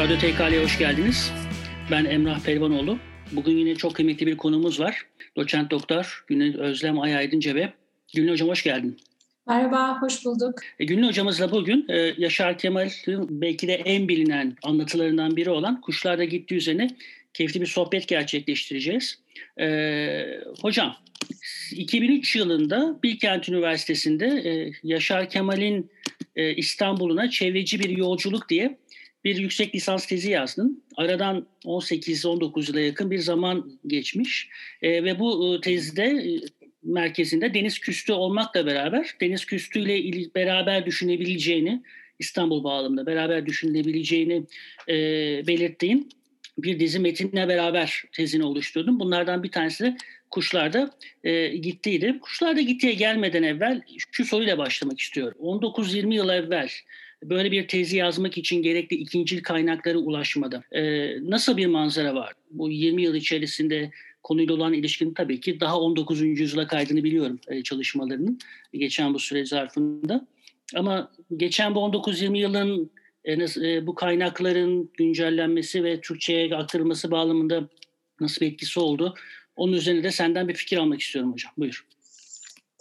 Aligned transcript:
Radyo 0.00 0.18
TKL'ye 0.18 0.64
hoş 0.64 0.78
geldiniz. 0.78 1.32
Ben 1.90 2.04
Emrah 2.04 2.40
Pelvanoğlu. 2.40 2.98
Bugün 3.32 3.56
yine 3.56 3.74
çok 3.74 3.94
kıymetli 3.94 4.26
bir 4.26 4.36
konumuz 4.36 4.80
var. 4.80 5.06
Doçent 5.36 5.70
Doktor 5.70 6.24
Gülün 6.26 6.52
Özlem 6.52 7.00
Ayaydın 7.00 7.40
Cebe. 7.40 7.72
Gülün 8.14 8.32
Hocam 8.32 8.48
hoş 8.48 8.62
geldin. 8.62 8.96
Merhaba, 9.48 10.02
hoş 10.02 10.24
bulduk. 10.24 10.54
E, 10.78 10.84
Gülün 10.84 11.02
Hocamızla 11.02 11.52
bugün 11.52 11.86
e, 11.88 12.14
Yaşar 12.18 12.58
Kemal'in 12.58 13.40
belki 13.40 13.68
de 13.68 13.74
en 13.74 14.08
bilinen 14.08 14.56
anlatılarından 14.62 15.36
biri 15.36 15.50
olan 15.50 15.80
Kuşlarda 15.80 16.24
Gitti 16.24 16.54
üzerine 16.54 16.90
keyifli 17.34 17.60
bir 17.60 17.66
sohbet 17.66 18.08
gerçekleştireceğiz. 18.08 19.18
E, 19.60 20.40
hocam, 20.60 20.96
2003 21.72 22.36
yılında 22.36 22.98
Bilkent 23.02 23.48
Üniversitesi'nde 23.48 24.26
e, 24.26 24.72
Yaşar 24.82 25.30
Kemal'in 25.30 25.90
e, 26.36 26.54
İstanbul'una 26.54 27.30
çevreci 27.30 27.80
bir 27.80 27.90
yolculuk 27.90 28.48
diye 28.48 28.79
bir 29.24 29.36
yüksek 29.36 29.74
lisans 29.74 30.06
tezi 30.06 30.30
yazdın. 30.30 30.84
Aradan 30.96 31.46
18-19 31.64 32.70
yıla 32.70 32.80
yakın 32.80 33.10
bir 33.10 33.18
zaman 33.18 33.80
geçmiş 33.86 34.48
e, 34.82 35.04
ve 35.04 35.18
bu 35.18 35.56
e, 35.56 35.60
tezde 35.60 36.04
e, 36.04 36.40
merkezinde 36.82 37.54
deniz 37.54 37.78
küstü 37.78 38.12
olmakla 38.12 38.66
beraber 38.66 39.14
deniz 39.20 39.44
küstüyle 39.44 39.98
il, 39.98 40.34
beraber 40.34 40.86
düşünebileceğini 40.86 41.82
İstanbul 42.18 42.64
bağlamında 42.64 43.06
beraber 43.06 43.46
düşünebileceğini 43.46 44.44
e, 44.88 44.94
belirttiğin 45.46 46.08
bir 46.58 46.80
dizi 46.80 46.98
metinle 46.98 47.48
beraber 47.48 48.04
tezini 48.12 48.44
oluşturdum. 48.44 49.00
Bunlardan 49.00 49.42
bir 49.42 49.50
tanesi 49.50 49.84
de 49.84 49.96
Kuşlarda 50.30 50.90
e, 51.24 51.48
gittiydi. 51.48 52.18
Kuşlarda 52.20 52.60
gittiye 52.60 52.92
gelmeden 52.92 53.42
evvel 53.42 53.82
şu 54.12 54.24
soruyla 54.24 54.58
başlamak 54.58 55.00
istiyorum. 55.00 55.38
19-20 55.42 56.14
yıl 56.14 56.28
evvel 56.28 56.68
böyle 57.24 57.50
bir 57.50 57.68
tezi 57.68 57.96
yazmak 57.96 58.38
için 58.38 58.62
gerekli 58.62 58.96
ikinci 58.96 59.42
kaynaklara 59.42 59.98
ulaşmada 59.98 60.62
e, 60.72 60.82
nasıl 61.30 61.56
bir 61.56 61.66
manzara 61.66 62.14
var? 62.14 62.32
Bu 62.50 62.70
20 62.70 63.02
yıl 63.02 63.14
içerisinde 63.14 63.90
konuyla 64.22 64.54
olan 64.54 64.72
ilişkinin 64.72 65.14
tabii 65.14 65.40
ki 65.40 65.60
daha 65.60 65.80
19. 65.80 66.20
yüzyıla 66.20 66.66
kaydını 66.66 67.04
biliyorum 67.04 67.40
e, 67.48 67.62
çalışmalarının 67.62 68.38
geçen 68.72 69.14
bu 69.14 69.18
süre 69.18 69.46
zarfında. 69.46 70.26
Ama 70.74 71.12
geçen 71.36 71.74
bu 71.74 71.78
19-20 71.78 72.38
yılın 72.38 72.90
e, 73.24 73.32
e, 73.32 73.86
bu 73.86 73.94
kaynakların 73.94 74.90
güncellenmesi 74.96 75.84
ve 75.84 76.00
Türkçe'ye 76.00 76.56
aktarılması 76.56 77.10
bağlamında 77.10 77.68
nasıl 78.20 78.40
bir 78.40 78.52
etkisi 78.52 78.80
oldu? 78.80 79.14
Onun 79.56 79.72
üzerine 79.72 80.02
de 80.02 80.10
senden 80.10 80.48
bir 80.48 80.54
fikir 80.54 80.76
almak 80.76 81.00
istiyorum 81.00 81.32
hocam. 81.32 81.52
Buyur. 81.58 81.86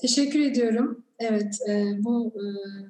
Teşekkür 0.01 0.39
ediyorum. 0.39 1.03
Evet, 1.19 1.59
e, 1.69 2.03
bu 2.03 2.33
e, 2.35 2.43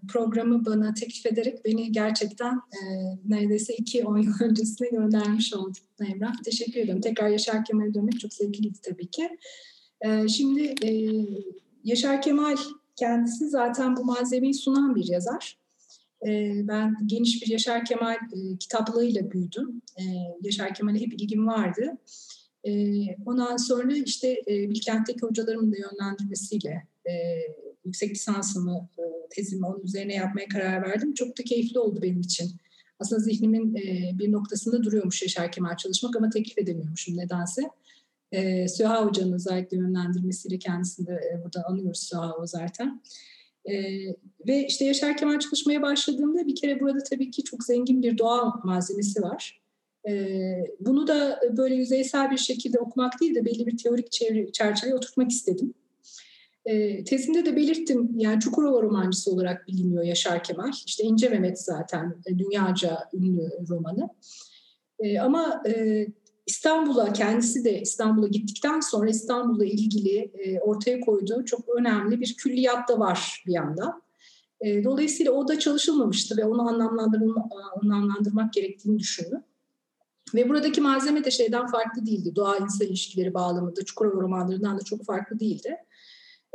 programı 0.07 0.65
bana 0.65 0.93
teklif 0.93 1.25
ederek 1.25 1.65
beni 1.65 1.91
gerçekten 1.91 2.55
e, 2.55 2.79
neredeyse 3.27 3.73
iki 3.73 4.05
on 4.05 4.17
yıl 4.17 4.33
öncesine 4.41 4.89
göndermiş 4.89 5.53
oldun 5.53 5.73
Emrah. 5.99 6.33
Teşekkür 6.43 6.80
ederim. 6.80 7.02
Tekrar 7.02 7.27
Yaşar 7.27 7.65
Kemal'e 7.65 7.93
dönmek 7.93 8.19
çok 8.19 8.33
zevkliydi 8.33 8.80
tabii 8.83 9.07
ki. 9.07 9.30
E, 10.02 10.27
şimdi 10.27 10.73
e, 10.83 10.89
Yaşar 11.83 12.21
Kemal 12.21 12.57
kendisi 12.95 13.49
zaten 13.49 13.97
bu 13.97 14.05
malzemeyi 14.05 14.53
sunan 14.53 14.95
bir 14.95 15.07
yazar. 15.07 15.57
E, 16.27 16.52
ben 16.67 16.95
geniş 17.05 17.41
bir 17.41 17.47
Yaşar 17.47 17.85
Kemal 17.85 18.15
e, 18.15 18.57
kitaplığıyla 18.59 19.31
büyüdüm. 19.31 19.81
E, 19.97 20.03
Yaşar 20.41 20.73
Kemal'e 20.73 20.99
hep 20.99 21.13
ilgim 21.13 21.47
vardı. 21.47 21.97
E, 22.63 22.71
ondan 23.25 23.57
sonra 23.57 23.93
işte 23.93 24.41
e, 24.47 24.69
Bilkent'teki 24.69 25.21
hocalarımın 25.21 25.71
da 25.71 25.75
yönlendirmesiyle 25.77 26.83
e, 27.09 27.13
yüksek 27.85 28.11
lisansımı, 28.11 28.89
e, 28.99 29.03
tezimi 29.29 29.65
onun 29.65 29.83
üzerine 29.83 30.13
yapmaya 30.13 30.47
karar 30.47 30.81
verdim. 30.81 31.13
Çok 31.13 31.39
da 31.39 31.43
keyifli 31.43 31.79
oldu 31.79 31.99
benim 32.02 32.21
için. 32.21 32.52
Aslında 32.99 33.21
zihnimin 33.21 33.75
e, 33.75 34.11
bir 34.20 34.31
noktasında 34.31 34.83
duruyormuş 34.83 35.21
Yaşar 35.21 35.52
Kemal 35.52 35.77
çalışmak 35.77 36.15
ama 36.15 36.30
teklif 36.30 36.58
edemiyormuşum 36.58 37.17
nedense. 37.17 37.61
E, 38.31 38.67
Süha 38.67 39.05
Hoca'nın 39.05 39.33
özellikle 39.33 39.77
yönlendirmesiyle 39.77 40.59
kendisini 40.59 41.08
de 41.08 41.14
e, 41.14 41.43
burada 41.43 41.64
anıyoruz 41.67 41.99
Süha 41.99 42.45
zaten. 42.45 43.02
E, 43.65 43.73
ve 44.47 44.67
işte 44.67 44.86
Yaşar 44.86 45.17
Kemal 45.17 45.39
çalışmaya 45.39 45.81
başladığımda 45.81 46.47
bir 46.47 46.55
kere 46.55 46.80
burada 46.80 47.03
tabii 47.03 47.31
ki 47.31 47.43
çok 47.43 47.64
zengin 47.64 48.03
bir 48.03 48.17
doğa 48.17 48.61
malzemesi 48.64 49.21
var. 49.21 49.61
E, 50.08 50.36
bunu 50.80 51.08
da 51.08 51.39
böyle 51.58 51.76
yüzeysel 51.76 52.31
bir 52.31 52.37
şekilde 52.37 52.80
okumak 52.80 53.21
değil 53.21 53.36
de 53.36 53.45
belli 53.45 53.67
bir 53.67 53.77
teorik 53.77 54.11
çerçeveye 54.53 54.95
oturtmak 54.95 55.31
istedim. 55.31 55.73
E, 56.69 57.03
tezimde 57.03 57.45
de 57.45 57.55
belirttim 57.55 58.11
yani 58.15 58.39
Çukurova 58.39 58.81
romancısı 58.81 59.31
olarak 59.31 59.67
biliniyor 59.67 60.03
Yaşar 60.03 60.43
Kemal. 60.43 60.71
İşte 60.85 61.03
İnce 61.03 61.30
Mehmet 61.30 61.61
zaten 61.61 62.15
e, 62.25 62.39
dünyaca 62.39 62.99
ünlü 63.13 63.49
romanı. 63.69 64.09
E, 64.99 65.19
ama 65.19 65.63
e, 65.67 66.08
İstanbul'a 66.45 67.13
kendisi 67.13 67.63
de 67.63 67.81
İstanbul'a 67.81 68.27
gittikten 68.27 68.79
sonra 68.79 69.09
İstanbul'la 69.09 69.65
ilgili 69.65 70.17
e, 70.17 70.59
ortaya 70.59 70.99
koyduğu 70.99 71.45
çok 71.45 71.69
önemli 71.77 72.21
bir 72.21 72.35
külliyat 72.37 72.89
da 72.89 72.99
var 72.99 73.43
bir 73.47 73.53
yandan. 73.53 74.02
E, 74.61 74.83
dolayısıyla 74.83 75.31
o 75.31 75.47
da 75.47 75.59
çalışılmamıştı 75.59 76.37
ve 76.37 76.45
onu 76.45 76.69
anlamlandırma, 76.69 77.49
anlamlandırmak 77.81 78.53
gerektiğini 78.53 78.99
düşündüm. 78.99 79.43
Ve 80.35 80.49
buradaki 80.49 80.81
malzeme 80.81 81.23
de 81.23 81.31
şeyden 81.31 81.67
farklı 81.67 82.05
değildi. 82.05 82.35
Doğa 82.35 82.58
insan 82.58 82.87
ilişkileri 82.87 83.33
bağlamında 83.33 83.85
Çukurova 83.85 84.21
romanlarından 84.21 84.79
da 84.79 84.83
çok 84.83 85.05
farklı 85.05 85.39
değildi. 85.39 85.77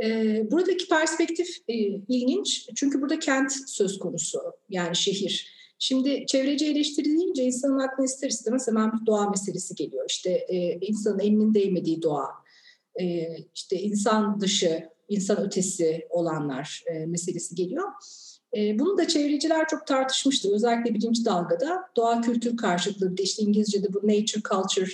E, 0.02 0.40
buradaki 0.50 0.88
perspektif 0.88 1.48
e, 1.68 1.74
ilginç 2.08 2.68
çünkü 2.74 3.02
burada 3.02 3.18
kent 3.18 3.52
söz 3.66 3.98
konusu 3.98 4.38
yani 4.70 4.96
şehir. 4.96 5.54
Şimdi 5.78 6.26
çevreci 6.26 6.66
eleştiri 6.66 7.04
deyince 7.04 7.44
insanın 7.44 7.78
aklına 7.78 8.06
ister 8.06 8.28
istemez 8.28 8.68
hemen 8.68 8.92
bir 8.92 9.06
doğa 9.06 9.30
meselesi 9.30 9.74
geliyor. 9.74 10.04
İşte 10.08 10.30
e, 10.30 10.78
insanın 10.80 11.18
elinin 11.18 11.54
değmediği 11.54 12.02
doğa, 12.02 12.28
e, 13.00 13.28
işte 13.54 13.80
insan 13.80 14.40
dışı, 14.40 14.88
insan 15.08 15.40
ötesi 15.46 16.06
olanlar 16.10 16.84
meselesi 17.06 17.54
geliyor. 17.54 17.88
Bunu 18.56 18.98
da 18.98 19.08
çevreciler 19.08 19.68
çok 19.68 19.86
tartışmıştı. 19.86 20.54
Özellikle 20.54 20.94
birinci 20.94 21.24
dalgada 21.24 21.82
doğa 21.96 22.20
kültür 22.20 22.56
karşıtlığı, 22.56 23.14
işte 23.18 23.42
İngilizce'de 23.42 23.94
bu 23.94 23.98
nature 23.98 24.42
culture 24.50 24.90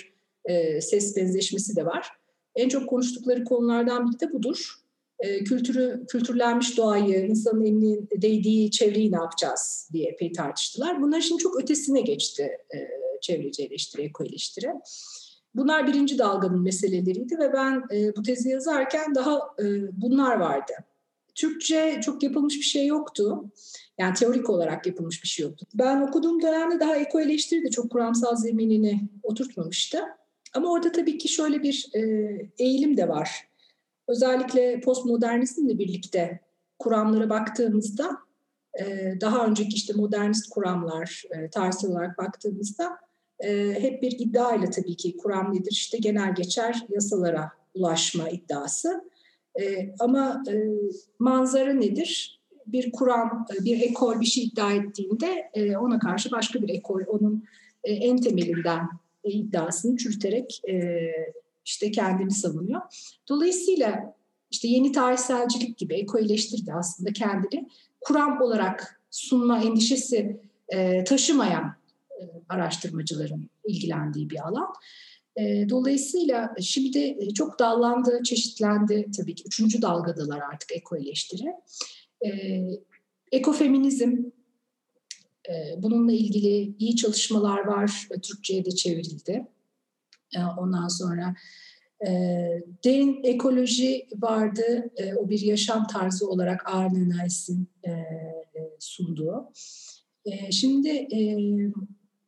ses 0.81 1.17
benzeşmesi 1.17 1.75
de 1.75 1.85
var. 1.85 2.07
En 2.55 2.69
çok 2.69 2.89
konuştukları 2.89 3.43
konulardan 3.43 4.11
biri 4.11 4.19
de 4.19 4.33
budur. 4.33 4.80
E, 5.21 5.43
kültürü, 5.43 6.05
kültürlenmiş 6.09 6.77
doğayı, 6.77 7.25
insanın 7.25 7.65
elinin 7.65 8.09
değdiği 8.15 8.71
çevreyi 8.71 9.11
ne 9.11 9.15
yapacağız 9.15 9.89
diye 9.93 10.09
epey 10.09 10.31
tartıştılar. 10.31 11.01
Bunlar 11.01 11.21
şimdi 11.21 11.43
çok 11.43 11.61
ötesine 11.61 12.01
geçti 12.01 12.57
e, 12.75 12.77
çevreci 13.21 13.63
eleştiri, 13.63 14.01
eko 14.01 14.23
eleştiri. 14.23 14.67
Bunlar 15.55 15.87
birinci 15.87 16.17
dalganın 16.17 16.61
meseleleriydi 16.61 17.37
ve 17.37 17.53
ben 17.53 17.83
e, 17.93 18.15
bu 18.15 18.21
tezi 18.21 18.49
yazarken 18.49 19.15
daha 19.15 19.39
bunlar 19.91 20.35
vardı. 20.35 20.73
Türkçe 21.35 21.99
çok 22.05 22.23
yapılmış 22.23 22.55
bir 22.55 22.63
şey 22.63 22.87
yoktu. 22.87 23.45
Yani 23.99 24.13
teorik 24.13 24.49
olarak 24.49 24.87
yapılmış 24.87 25.23
bir 25.23 25.27
şey 25.27 25.45
yoktu. 25.45 25.65
Ben 25.73 26.01
okuduğum 26.01 26.41
dönemde 26.41 26.79
daha 26.79 26.95
eko 26.95 27.19
eleştiri 27.19 27.63
de 27.63 27.69
çok 27.69 27.91
kuramsal 27.91 28.35
zeminini 28.35 29.01
oturtmamıştı. 29.23 29.99
Ama 30.53 30.71
orada 30.71 30.91
tabii 30.91 31.17
ki 31.17 31.27
şöyle 31.27 31.63
bir 31.63 31.89
eğilim 32.59 32.97
de 32.97 33.09
var. 33.09 33.50
Özellikle 34.07 34.79
postmodernizmle 34.79 35.79
birlikte 35.79 36.39
kuramlara 36.79 37.29
baktığımızda 37.29 38.17
e, 38.79 39.13
daha 39.21 39.45
önceki 39.45 39.75
işte 39.75 39.93
modernist 39.93 40.49
kuramlar 40.49 41.23
e, 41.31 41.49
tarihsel 41.49 41.91
olarak 41.91 42.17
baktığımızda 42.17 42.97
e, 43.39 43.75
hep 43.79 44.01
bir 44.01 44.11
iddia 44.19 44.55
ile 44.55 44.69
tabii 44.69 44.95
ki 44.95 45.17
kuram 45.17 45.53
nedir? 45.53 45.71
İşte 45.71 45.97
genel 45.97 46.35
geçer 46.35 46.85
yasalara 46.89 47.51
ulaşma 47.73 48.29
iddiası. 48.29 49.11
Ama 49.99 50.43
manzara 51.19 51.73
nedir? 51.73 52.41
Bir 52.67 52.91
kuram, 52.91 53.47
bir 53.59 53.81
ekol 53.81 54.19
bir 54.19 54.25
şey 54.25 54.43
iddia 54.43 54.73
ettiğinde 54.73 55.51
ona 55.79 55.99
karşı 55.99 56.31
başka 56.31 56.61
bir 56.61 56.69
ekol 56.69 57.01
onun 57.07 57.43
en 57.83 58.17
temelinden 58.17 58.89
iddiasını 59.23 59.97
çürüterek 59.97 60.61
işte 61.65 61.91
kendini 61.91 62.31
savunuyor. 62.31 62.81
Dolayısıyla 63.29 64.15
işte 64.51 64.67
yeni 64.67 64.91
tarihselcilik 64.91 65.77
gibi 65.77 65.93
eko 65.93 66.19
eleştirdi 66.19 66.73
aslında 66.73 67.13
kendini 67.13 67.69
kuram 68.01 68.41
olarak 68.41 69.01
sunma 69.11 69.63
endişesi 69.63 70.41
e, 70.69 71.03
taşımayan 71.03 71.75
e, 72.11 72.23
araştırmacıların 72.49 73.49
ilgilendiği 73.65 74.29
bir 74.29 74.47
alan. 74.47 74.67
E, 75.35 75.69
dolayısıyla 75.69 76.53
şimdi 76.61 76.99
e, 76.99 77.33
çok 77.33 77.59
dallandı, 77.59 78.23
çeşitlendi 78.23 79.05
tabii 79.17 79.35
ki. 79.35 79.43
Üçüncü 79.47 79.81
dalgadalar 79.81 80.41
artık 80.53 80.71
eko 80.71 80.97
eleştiri. 80.97 81.53
E, 82.25 82.61
ekofeminizm, 83.31 84.17
e, 85.49 85.53
bununla 85.77 86.11
ilgili 86.11 86.75
iyi 86.79 86.95
çalışmalar 86.95 87.65
var. 87.65 88.07
Türkçe'ye 88.23 88.65
de 88.65 88.71
çevrildi. 88.71 89.47
E, 90.35 90.39
ondan 90.57 90.87
sonra 90.87 91.35
e, 92.07 92.09
derin 92.85 93.23
ekoloji 93.23 94.07
vardı. 94.17 94.91
E, 94.97 95.15
o 95.15 95.29
bir 95.29 95.39
yaşam 95.39 95.87
tarzı 95.87 96.29
olarak 96.29 96.61
Arne 96.65 97.09
Nice'in 97.09 97.67
e, 97.87 97.91
sunduğu. 98.79 99.51
Şimdi... 100.51 101.07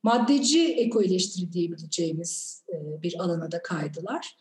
Maddeci 0.06 0.74
eko 0.74 1.04
eleştiri 1.04 1.52
diyebileceğimiz 1.52 2.64
bir 3.04 3.24
alana 3.24 3.52
da 3.52 3.62
kaydılar. 3.62 4.38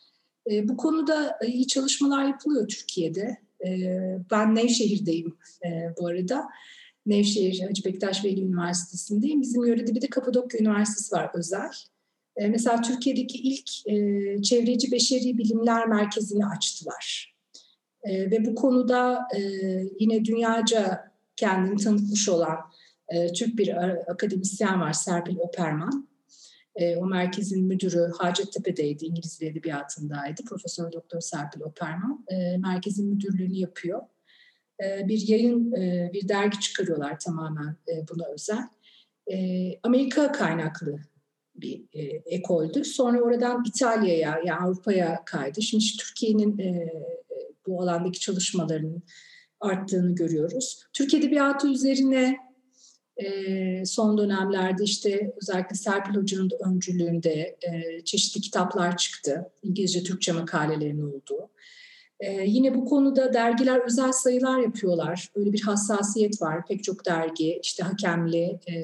Bu 0.63 0.77
konuda 0.77 1.39
iyi 1.47 1.67
çalışmalar 1.67 2.25
yapılıyor 2.25 2.67
Türkiye'de. 2.67 3.37
Ben 4.31 4.55
Nevşehir'deyim 4.55 5.37
bu 5.99 6.07
arada. 6.07 6.49
Nevşehir 7.05 7.59
Hacı 7.67 7.83
Bektaş 7.85 8.25
Veli 8.25 8.41
Üniversitesi'ndeyim. 8.41 9.41
Bizim 9.41 9.65
yörede 9.65 9.95
bir 9.95 10.01
de 10.01 10.07
Kapadokya 10.07 10.59
Üniversitesi 10.59 11.15
var 11.15 11.31
özel. 11.33 11.71
Mesela 12.37 12.81
Türkiye'deki 12.81 13.37
ilk 13.37 13.67
çevreci 14.43 14.91
beşeri 14.91 15.37
bilimler 15.37 15.87
merkezini 15.87 16.45
açtılar. 16.45 17.35
Ve 18.07 18.45
bu 18.45 18.55
konuda 18.55 19.27
yine 19.99 20.25
dünyaca 20.25 21.11
kendini 21.35 21.77
tanıtmış 21.77 22.29
olan 22.29 22.57
Türk 23.35 23.57
bir 23.57 23.75
akademisyen 24.11 24.81
var 24.81 24.93
Serpil 24.93 25.37
Operman. 25.37 26.09
O 26.97 27.05
merkezin 27.05 27.65
müdürü 27.65 28.11
Hacettepe'deydi, 28.17 29.05
İngiliz 29.05 29.41
Dil 29.41 29.47
Edebiyatı'ndaydı. 29.47 30.43
Profesör 30.43 30.91
Doktor 30.91 31.21
Serpil 31.21 31.61
Operman. 31.61 32.25
Merkezin 32.57 33.09
müdürlüğünü 33.09 33.55
yapıyor. 33.55 34.01
Bir 34.81 35.27
yayın, 35.27 35.71
bir 36.13 36.27
dergi 36.27 36.59
çıkarıyorlar 36.59 37.19
tamamen 37.19 37.75
buna 37.87 38.25
özel. 38.33 38.67
Amerika 39.83 40.31
kaynaklı 40.31 40.99
bir 41.55 41.83
ekoldü. 42.25 42.85
Sonra 42.85 43.21
oradan 43.21 43.63
İtalya'ya, 43.67 44.41
yani 44.45 44.53
Avrupa'ya 44.53 45.25
kaydı. 45.25 45.61
Şimdi 45.61 45.83
Türkiye'nin 45.99 46.57
bu 47.67 47.81
alandaki 47.81 48.19
çalışmalarının 48.19 49.03
arttığını 49.59 50.15
görüyoruz. 50.15 50.85
Türk 50.93 51.13
Edebiyatı 51.13 51.67
üzerine 51.67 52.37
e, 53.17 53.85
son 53.85 54.17
dönemlerde 54.17 54.83
işte 54.83 55.33
özellikle 55.41 55.75
Serpil 55.75 56.15
Hoca'nın 56.15 56.49
öncülüğünde 56.65 57.57
e, 57.61 58.03
çeşitli 58.05 58.41
kitaplar 58.41 58.97
çıktı. 58.97 59.51
İngilizce, 59.63 60.03
Türkçe 60.03 60.31
makalelerin 60.31 61.01
olduğu. 61.01 61.49
E, 62.19 62.43
yine 62.45 62.75
bu 62.75 62.85
konuda 62.85 63.33
dergiler 63.33 63.81
özel 63.85 64.11
sayılar 64.11 64.59
yapıyorlar. 64.59 65.29
Böyle 65.35 65.53
bir 65.53 65.61
hassasiyet 65.61 66.41
var. 66.41 66.65
Pek 66.67 66.83
çok 66.83 67.05
dergi, 67.05 67.59
işte 67.63 67.83
hakemli, 67.83 68.59
e, 68.67 68.83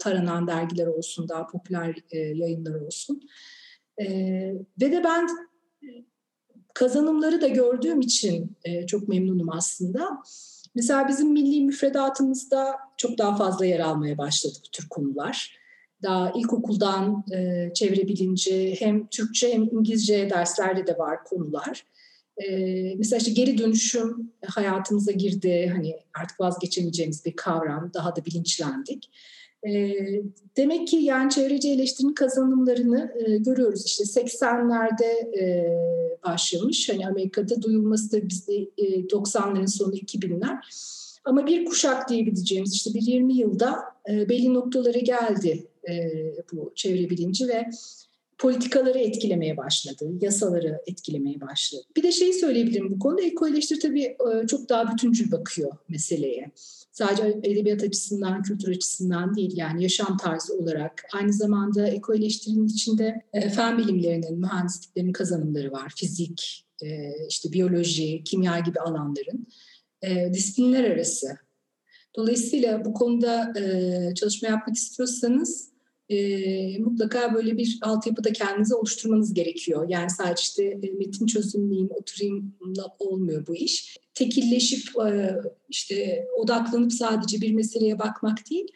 taranan 0.00 0.46
dergiler 0.46 0.86
olsun, 0.86 1.28
daha 1.28 1.46
popüler 1.46 1.96
e, 2.10 2.18
yayınlar 2.18 2.74
olsun. 2.74 3.20
E, 3.98 4.06
ve 4.80 4.92
de 4.92 5.04
ben 5.04 5.28
kazanımları 6.74 7.40
da 7.40 7.48
gördüğüm 7.48 8.00
için 8.00 8.56
e, 8.64 8.86
çok 8.86 9.08
memnunum 9.08 9.52
aslında. 9.52 10.22
Mesela 10.74 11.08
bizim 11.08 11.32
milli 11.32 11.64
müfredatımızda 11.64 12.74
çok 12.96 13.18
daha 13.18 13.36
fazla 13.36 13.66
yer 13.66 13.80
almaya 13.80 14.18
başladı 14.18 14.54
bu 14.66 14.70
tür 14.70 14.88
konular. 14.88 15.58
Daha 16.02 16.30
ilkokuldan 16.30 17.24
e, 17.32 17.70
çevre 17.74 18.08
bilinci 18.08 18.76
hem 18.78 19.06
Türkçe 19.06 19.54
hem 19.54 19.62
İngilizce 19.62 20.30
derslerde 20.30 20.86
de 20.86 20.98
var 20.98 21.24
konular. 21.24 21.86
E, 22.44 22.48
mesela 22.94 23.18
işte 23.18 23.32
geri 23.32 23.58
dönüşüm 23.58 24.32
hayatımıza 24.46 25.12
girdi. 25.12 25.72
Hani 25.74 25.96
artık 26.14 26.40
vazgeçemeyeceğimiz 26.40 27.24
bir 27.24 27.36
kavram. 27.36 27.90
Daha 27.94 28.16
da 28.16 28.24
bilinçlendik. 28.24 29.10
E, 29.66 29.94
demek 30.56 30.88
ki 30.88 30.96
yani 30.96 31.30
çevreci 31.30 31.70
eleştirinin 31.70 32.14
kazanımlarını 32.14 33.14
e, 33.26 33.36
görüyoruz. 33.36 33.86
İşte 33.86 34.04
80'lerde 34.04 35.38
e, 35.40 35.68
başlamış. 36.24 36.88
Hani 36.88 37.06
Amerika'da 37.06 37.62
duyulması 37.62 38.12
da 38.12 38.28
bizde 38.28 38.56
e, 38.56 39.06
90'ların 39.06 39.68
sonu 39.68 39.94
2000'ler. 39.94 40.58
Ama 41.24 41.46
bir 41.46 41.64
kuşak 41.64 42.08
diyebileceğimiz 42.08 42.74
işte 42.74 42.94
bir 42.94 43.02
20 43.02 43.36
yılda 43.36 43.78
e, 44.10 44.28
belli 44.28 44.54
noktaları 44.54 44.98
geldi 44.98 45.66
e, 45.88 46.12
bu 46.52 46.72
çevre 46.74 47.10
bilinci 47.10 47.48
ve 47.48 47.66
politikaları 48.38 48.98
etkilemeye 48.98 49.56
başladı, 49.56 50.12
yasaları 50.20 50.80
etkilemeye 50.86 51.40
başladı. 51.40 51.82
Bir 51.96 52.02
de 52.02 52.12
şeyi 52.12 52.32
söyleyebilirim 52.32 52.90
bu 52.90 52.98
konuda. 52.98 53.22
Eko 53.22 53.48
eleştiri 53.48 53.78
tabii 53.78 54.02
e, 54.04 54.46
çok 54.46 54.68
daha 54.68 54.92
bütüncül 54.92 55.32
bakıyor 55.32 55.72
meseleye. 55.88 56.50
Sadece 56.98 57.40
edebiyat 57.42 57.82
açısından, 57.82 58.42
kültür 58.42 58.76
açısından 58.76 59.34
değil 59.34 59.52
yani 59.56 59.82
yaşam 59.82 60.16
tarzı 60.16 60.54
olarak. 60.54 61.04
Aynı 61.12 61.32
zamanda 61.32 61.88
eko 61.88 62.14
eleştirinin 62.14 62.66
içinde 62.66 63.22
e, 63.32 63.50
fen 63.50 63.78
bilimlerinin, 63.78 64.40
mühendisliklerin 64.40 65.12
kazanımları 65.12 65.72
var. 65.72 65.92
Fizik, 65.96 66.66
e, 66.82 66.88
işte 67.28 67.52
biyoloji, 67.52 68.24
kimya 68.24 68.58
gibi 68.58 68.80
alanların. 68.80 69.46
Disiplinler 70.32 70.84
arası. 70.84 71.36
Dolayısıyla 72.16 72.84
bu 72.84 72.94
konuda 72.94 73.52
çalışma 74.14 74.48
yapmak 74.48 74.76
istiyorsanız 74.76 75.72
e, 76.08 76.78
mutlaka 76.78 77.34
böyle 77.34 77.56
bir 77.56 77.78
altyapıda 77.82 78.32
kendinize 78.32 78.74
oluşturmanız 78.74 79.34
gerekiyor. 79.34 79.86
Yani 79.88 80.10
sadece 80.10 80.42
işte 80.42 80.64
e, 80.64 80.90
metin 80.98 81.26
çözümleyeyim, 81.26 81.88
oturayım 81.90 82.54
olmuyor 82.98 83.46
bu 83.46 83.56
iş. 83.56 83.96
Tekilleşip 84.14 84.88
e, 85.06 85.36
işte 85.68 86.26
odaklanıp 86.36 86.92
sadece 86.92 87.40
bir 87.40 87.52
meseleye 87.52 87.98
bakmak 87.98 88.50
değil, 88.50 88.66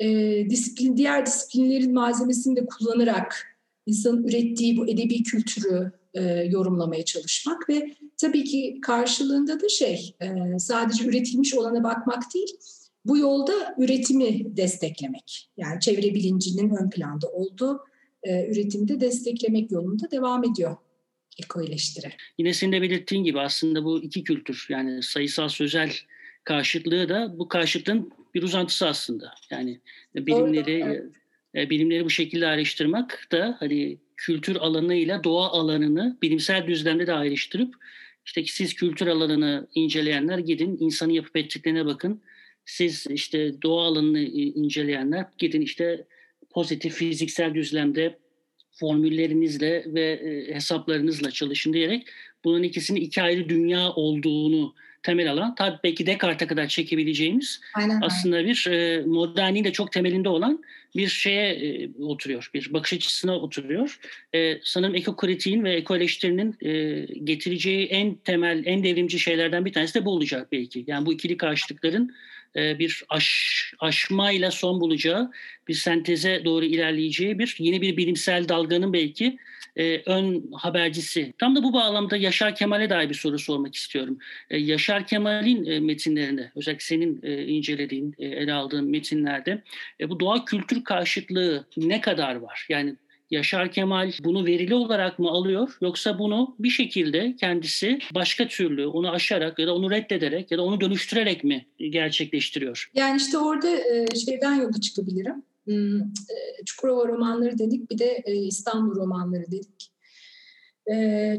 e, 0.00 0.50
disiplin 0.50 0.96
diğer 0.96 1.26
disiplinlerin 1.26 1.94
malzemesini 1.94 2.56
de 2.56 2.66
kullanarak 2.66 3.58
insanın 3.86 4.24
ürettiği 4.24 4.76
bu 4.76 4.88
edebi 4.88 5.22
kültürü 5.22 5.92
e, 6.14 6.22
yorumlamaya 6.24 7.04
çalışmak 7.04 7.68
ve 7.68 7.94
tabii 8.16 8.44
ki 8.44 8.78
karşılığında 8.82 9.60
da 9.60 9.68
şey 9.68 10.16
e, 10.20 10.58
sadece 10.58 11.04
üretilmiş 11.04 11.54
olana 11.54 11.84
bakmak 11.84 12.34
değil, 12.34 12.56
bu 13.08 13.18
yolda 13.18 13.74
üretimi 13.78 14.56
desteklemek, 14.56 15.48
yani 15.56 15.80
çevre 15.80 16.14
bilincinin 16.14 16.70
ön 16.70 16.90
planda 16.90 17.26
olduğu 17.26 17.80
e, 18.22 18.46
üretimi 18.50 18.88
de 18.88 19.00
desteklemek 19.00 19.70
yolunda 19.70 20.10
devam 20.10 20.44
ediyor 20.44 20.76
eko 21.44 21.62
eleştiri. 21.62 22.12
Yine 22.38 22.52
senin 22.52 22.72
de 22.72 22.82
belirttiğin 22.82 23.24
gibi 23.24 23.40
aslında 23.40 23.84
bu 23.84 24.02
iki 24.02 24.24
kültür 24.24 24.66
yani 24.70 25.02
sayısal 25.02 25.48
sözel 25.48 25.92
karşıtlığı 26.44 27.08
da 27.08 27.38
bu 27.38 27.48
karşıtlığın 27.48 28.12
bir 28.34 28.42
uzantısı 28.42 28.86
aslında. 28.86 29.34
Yani 29.50 29.80
bilimleri 30.14 30.80
Doğru, 30.80 30.90
evet. 30.90 31.12
E, 31.54 31.70
bilimleri 31.70 32.04
bu 32.04 32.10
şekilde 32.10 32.46
ayrıştırmak 32.46 33.28
da 33.32 33.56
hani 33.60 33.98
kültür 34.16 34.56
alanıyla 34.56 35.24
doğa 35.24 35.48
alanını 35.48 36.18
bilimsel 36.22 36.66
düzlemde 36.66 37.06
de 37.06 37.12
ayrıştırıp 37.12 37.74
işte 38.24 38.44
siz 38.46 38.74
kültür 38.74 39.06
alanını 39.06 39.66
inceleyenler 39.74 40.38
gidin 40.38 40.76
insanın 40.80 41.12
yapıp 41.12 41.36
ettiklerine 41.36 41.86
bakın 41.86 42.22
siz 42.66 43.06
işte 43.10 43.62
doğa 43.62 43.86
alanını 43.86 44.20
inceleyenler 44.20 45.26
gidin 45.38 45.60
işte 45.60 46.04
pozitif 46.50 46.94
fiziksel 46.94 47.54
düzlemde 47.54 48.18
formüllerinizle 48.72 49.84
ve 49.86 50.02
e, 50.02 50.54
hesaplarınızla 50.54 51.30
çalışın 51.30 51.72
diyerek 51.72 52.06
bunun 52.44 52.62
ikisinin 52.62 53.00
iki 53.00 53.22
ayrı 53.22 53.48
dünya 53.48 53.90
olduğunu 53.90 54.74
temel 55.02 55.32
alan 55.32 55.54
tabii 55.54 55.78
belki 55.84 56.06
Descartes'e 56.06 56.46
kadar 56.46 56.66
çekebileceğimiz 56.66 57.60
Aynen. 57.74 57.98
aslında 58.02 58.44
bir 58.44 58.66
e, 58.70 59.02
modernin 59.06 59.64
de 59.64 59.72
çok 59.72 59.92
temelinde 59.92 60.28
olan 60.28 60.64
bir 60.96 61.08
şeye 61.08 61.52
e, 61.52 61.88
oturuyor. 62.02 62.50
Bir 62.54 62.72
bakış 62.72 62.92
açısına 62.92 63.36
oturuyor. 63.36 63.98
E, 64.34 64.60
sanırım 64.62 64.94
ekokritiğin 64.94 65.64
ve 65.64 65.74
ekoeleştirinin 65.74 66.56
e, 66.62 67.00
getireceği 67.24 67.86
en 67.86 68.14
temel, 68.14 68.62
en 68.66 68.84
devrimci 68.84 69.18
şeylerden 69.18 69.64
bir 69.64 69.72
tanesi 69.72 69.94
de 69.94 70.04
bu 70.04 70.10
olacak 70.10 70.52
belki. 70.52 70.84
Yani 70.86 71.06
bu 71.06 71.12
ikili 71.12 71.36
karşılıkların 71.36 72.04
e, 72.08 72.12
bir 72.56 73.04
aş, 73.08 73.72
aşmayla 73.78 74.50
son 74.50 74.80
bulacağı, 74.80 75.30
bir 75.68 75.74
senteze 75.74 76.44
doğru 76.44 76.64
ilerleyeceği 76.64 77.38
bir 77.38 77.56
yeni 77.58 77.82
bir 77.82 77.96
bilimsel 77.96 78.48
dalganın 78.48 78.92
belki 78.92 79.38
e, 79.76 80.02
ön 80.06 80.52
habercisi. 80.52 81.32
Tam 81.38 81.56
da 81.56 81.62
bu 81.62 81.72
bağlamda 81.72 82.16
Yaşar 82.16 82.54
Kemal'e 82.54 82.90
dair 82.90 83.08
bir 83.08 83.14
soru 83.14 83.38
sormak 83.38 83.74
istiyorum. 83.74 84.18
E, 84.50 84.58
Yaşar 84.58 85.06
Kemal'in 85.06 85.64
e, 85.64 85.80
metinlerinde, 85.80 86.50
özellikle 86.56 86.84
senin 86.84 87.20
e, 87.22 87.44
incelediğin, 87.44 88.14
e, 88.18 88.26
ele 88.26 88.52
aldığın 88.52 88.90
metinlerde 88.90 89.62
e, 90.00 90.10
bu 90.10 90.20
doğa 90.20 90.44
kültür 90.44 90.84
karşıtlığı 90.84 91.66
ne 91.76 92.00
kadar 92.00 92.34
var? 92.34 92.66
Yani 92.68 92.96
Yaşar 93.30 93.72
Kemal 93.72 94.12
bunu 94.24 94.46
verili 94.46 94.74
olarak 94.74 95.18
mı 95.18 95.30
alıyor 95.30 95.78
yoksa 95.80 96.18
bunu 96.18 96.56
bir 96.58 96.70
şekilde 96.70 97.36
kendisi 97.36 97.98
başka 98.14 98.48
türlü 98.48 98.86
onu 98.86 99.10
aşarak 99.10 99.58
ya 99.58 99.66
da 99.66 99.74
onu 99.74 99.90
reddederek 99.90 100.50
ya 100.50 100.58
da 100.58 100.62
onu 100.62 100.80
dönüştürerek 100.80 101.44
mi 101.44 101.66
gerçekleştiriyor? 101.78 102.90
Yani 102.94 103.16
işte 103.16 103.38
orada 103.38 103.68
e, 103.68 104.06
şeyden 104.26 104.54
yola 104.54 104.80
çıkabilirim. 104.80 105.42
Hmm, 105.64 106.00
e, 106.00 106.64
Çukurova 106.64 107.08
romanları 107.08 107.58
dedik 107.58 107.90
bir 107.90 107.98
de 107.98 108.22
e, 108.24 108.34
İstanbul 108.34 108.96
romanları 108.96 109.44
dedik. 109.50 109.92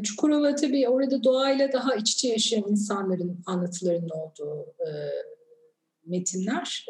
Çukurova 0.04 0.54
tabii 0.54 0.88
orada 0.88 1.24
doğayla 1.24 1.72
daha 1.72 1.94
iç 1.94 2.12
içe 2.12 2.28
yaşayan 2.28 2.64
insanların 2.68 3.42
anlatılarının 3.46 4.08
olduğu 4.08 4.74
metinler. 6.06 6.86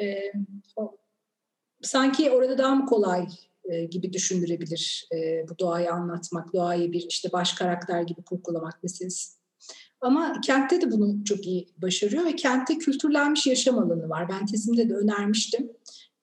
Sanki 1.83 2.31
orada 2.31 2.59
daha 2.59 2.75
mı 2.75 2.87
kolay 2.87 3.27
e, 3.69 3.85
gibi 3.85 4.13
düşündürebilir 4.13 5.09
e, 5.15 5.49
bu 5.49 5.59
doğayı 5.59 5.93
anlatmak, 5.93 6.53
doğayı 6.53 6.93
bir 6.93 7.07
işte 7.09 7.33
baş 7.33 7.53
karakter 7.53 8.03
gibi 8.03 8.23
kurgulamak 8.23 8.83
meselesi. 8.83 9.39
Ama 10.01 10.41
kentte 10.41 10.81
de 10.81 10.91
bunu 10.91 11.25
çok 11.25 11.47
iyi 11.47 11.69
başarıyor 11.77 12.25
ve 12.25 12.37
kentte 12.37 12.79
kültürlenmiş 12.79 13.47
yaşam 13.47 13.79
alanı 13.79 14.09
var. 14.09 14.29
Ben 14.29 14.47
tezimde 14.47 14.89
de 14.89 14.95
önermiştim. 14.95 15.73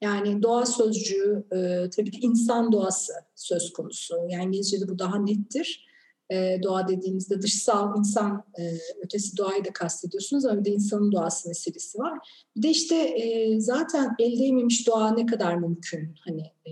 Yani 0.02 0.44
doğa 0.44 0.66
sözcüğü 0.66 1.44
e, 1.52 1.90
tabii 1.90 2.12
ki 2.12 2.20
insan 2.22 2.72
doğası 2.72 3.14
söz 3.36 3.74
konusu. 3.74 4.16
Yani 4.30 4.46
İngilizce'de 4.46 4.88
bu 4.88 5.00
daha 5.00 5.20
nettir. 5.20 5.86
E, 6.30 6.60
doğa 6.64 6.88
dediğimizde 6.88 7.42
dışsal 7.42 8.00
insan 8.00 8.44
e, 8.60 8.78
ötesi 9.04 9.38
doğayı 9.38 9.66
da 9.66 9.74
kastediyorsunuz 9.74 10.46
ama 10.46 10.60
bir 10.60 10.66
de 10.66 10.70
insanın 10.70 11.12
doğası 11.12 11.48
meselesi 11.48 12.00
var. 12.00 12.20
Bir 12.56 12.64
de 12.64 12.70
işte 12.70 12.96
e, 12.96 13.60
zaten 13.60 14.16
el 14.20 14.40
değmemiş 14.40 14.88
doğa 14.88 15.12
ne 15.12 15.26
kadar 15.26 15.56
mümkün 15.56 16.16
hani 16.20 16.42
e, 16.42 16.72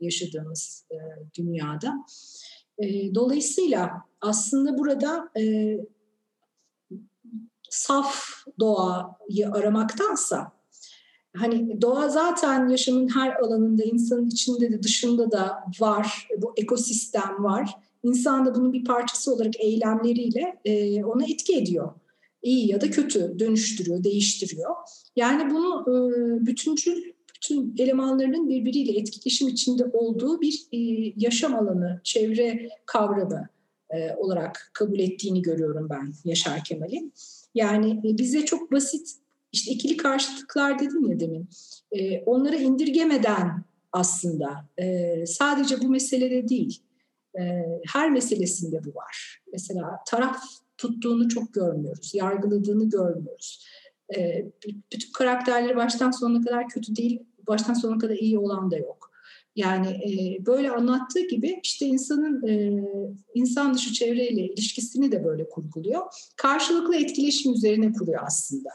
yaşadığımız 0.00 0.84
e, 0.90 0.96
dünyada. 1.38 1.94
E, 2.78 3.14
dolayısıyla 3.14 3.90
aslında 4.20 4.78
burada 4.78 5.28
e, 5.38 5.76
saf 7.70 8.24
doğayı 8.60 9.52
aramaktansa 9.52 10.52
hani 11.36 11.82
doğa 11.82 12.08
zaten 12.08 12.68
yaşamın 12.68 13.08
her 13.08 13.36
alanında 13.36 13.84
insanın 13.84 14.28
içinde 14.28 14.72
de 14.72 14.82
dışında 14.82 15.30
da 15.30 15.64
var 15.80 16.28
bu 16.38 16.52
ekosistem 16.56 17.44
var 17.44 17.87
İnsan 18.02 18.46
da 18.46 18.54
bunun 18.54 18.72
bir 18.72 18.84
parçası 18.84 19.34
olarak 19.34 19.60
eylemleriyle 19.60 20.58
e, 20.64 21.04
ona 21.04 21.24
etki 21.24 21.56
ediyor 21.56 21.92
iyi 22.42 22.70
ya 22.70 22.80
da 22.80 22.90
kötü 22.90 23.38
dönüştürüyor 23.38 24.04
değiştiriyor 24.04 24.74
yani 25.16 25.50
bunu 25.50 25.84
e, 25.88 26.46
bütüncül 26.46 27.02
bütün 27.34 27.74
elemanlarının 27.78 28.48
birbiriyle 28.48 28.98
etkileşim 28.98 29.48
içinde 29.48 29.84
olduğu 29.84 30.40
bir 30.40 30.66
e, 30.72 30.78
yaşam 31.16 31.54
alanı 31.54 32.00
çevre 32.04 32.68
kavramı 32.86 33.48
e, 33.90 34.14
olarak 34.14 34.70
kabul 34.72 34.98
ettiğini 34.98 35.42
görüyorum 35.42 35.88
ben 35.90 36.12
Yaşar 36.24 36.64
Kemal'in. 36.64 37.12
Yani 37.54 38.00
e, 38.04 38.18
bize 38.18 38.44
çok 38.44 38.72
basit 38.72 39.08
işte 39.52 39.70
ikili 39.70 39.96
karşıtlıklar 39.96 40.78
dedim 40.78 41.10
ya 41.10 41.20
demin. 41.20 41.48
E, 41.92 42.20
onları 42.20 42.56
indirgemeden 42.56 43.64
aslında 43.92 44.68
e, 44.78 45.26
sadece 45.26 45.80
bu 45.80 45.88
meselede 45.88 46.48
değil 46.48 46.82
her 47.92 48.10
meselesinde 48.10 48.84
bu 48.84 48.88
var. 48.88 49.42
Mesela 49.52 49.98
taraf 50.06 50.36
tuttuğunu 50.78 51.28
çok 51.28 51.54
görmüyoruz, 51.54 52.14
yargıladığını 52.14 52.88
görmüyoruz. 52.90 53.66
E, 54.16 54.46
bütün 54.92 55.12
karakterleri 55.12 55.76
baştan 55.76 56.10
sonuna 56.10 56.44
kadar 56.44 56.68
kötü 56.68 56.96
değil, 56.96 57.22
baştan 57.46 57.74
sonuna 57.74 57.98
kadar 57.98 58.14
iyi 58.14 58.38
olan 58.38 58.70
da 58.70 58.76
yok. 58.76 59.07
Yani 59.58 59.88
e, 59.88 60.46
böyle 60.46 60.70
anlattığı 60.70 61.20
gibi 61.20 61.60
işte 61.62 61.86
insanın 61.86 62.46
e, 62.48 62.84
insan 63.34 63.74
dışı 63.74 63.92
çevreyle 63.92 64.42
ilişkisini 64.42 65.12
de 65.12 65.24
böyle 65.24 65.48
kurguluyor. 65.48 66.02
Karşılıklı 66.36 66.96
etkileşim 66.96 67.52
üzerine 67.52 67.92
kuruyor 67.92 68.22
aslında. 68.26 68.70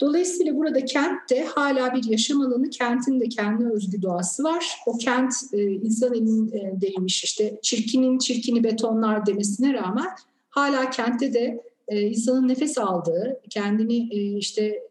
Dolayısıyla 0.00 0.56
burada 0.56 0.84
kentte 0.84 1.44
hala 1.44 1.94
bir 1.94 2.04
yaşam 2.04 2.40
alanı, 2.40 2.70
kentin 2.70 3.20
de 3.20 3.28
kendi 3.28 3.64
özgü 3.66 4.02
doğası 4.02 4.44
var. 4.44 4.66
O 4.86 4.98
kent 4.98 5.34
e, 5.52 5.62
insan 5.62 6.14
elindeymiş 6.14 7.24
işte 7.24 7.58
çirkinin 7.62 8.18
çirkini 8.18 8.64
betonlar 8.64 9.26
demesine 9.26 9.74
rağmen 9.74 10.08
hala 10.48 10.90
kentte 10.90 11.34
de 11.34 11.62
e, 11.88 12.00
insanın 12.00 12.48
nefes 12.48 12.78
aldığı, 12.78 13.40
kendini 13.50 14.14
e, 14.14 14.36
işte 14.38 14.82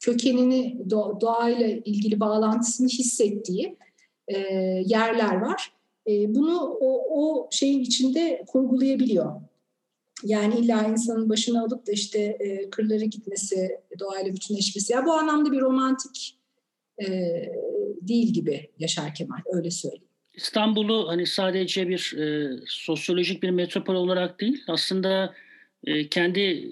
kökenini 0.00 0.78
doğayla 0.90 1.66
ilgili 1.66 2.20
bağlantısını 2.20 2.88
hissettiği 2.88 3.76
e, 4.28 4.38
yerler 4.86 5.34
var. 5.34 5.72
E, 6.06 6.34
bunu 6.34 6.60
o, 6.60 7.04
o 7.10 7.48
şeyin 7.50 7.80
içinde 7.80 8.44
kurgulayabiliyor. 8.46 9.40
Yani 10.24 10.58
illa 10.58 10.86
insanın 10.86 11.28
başına 11.28 11.62
alıp 11.62 11.86
da 11.86 11.92
işte 11.92 12.18
e, 12.18 12.70
kırlara 12.70 13.04
gitmesi, 13.04 13.80
doğayla 13.98 14.32
bütünleşmesi. 14.32 14.92
Ya 14.92 15.06
bu 15.06 15.12
anlamda 15.12 15.52
bir 15.52 15.60
romantik 15.60 16.38
e, 17.02 17.06
değil 18.00 18.32
gibi 18.32 18.70
Yaşar 18.78 19.14
Kemal, 19.14 19.38
öyle 19.52 19.70
söyleyeyim. 19.70 20.04
İstanbul'u 20.34 21.08
hani 21.08 21.26
sadece 21.26 21.88
bir 21.88 22.16
e, 22.18 22.56
sosyolojik 22.66 23.42
bir 23.42 23.50
metropol 23.50 23.94
olarak 23.94 24.40
değil, 24.40 24.62
aslında 24.68 25.34
e, 25.84 26.08
kendi 26.08 26.70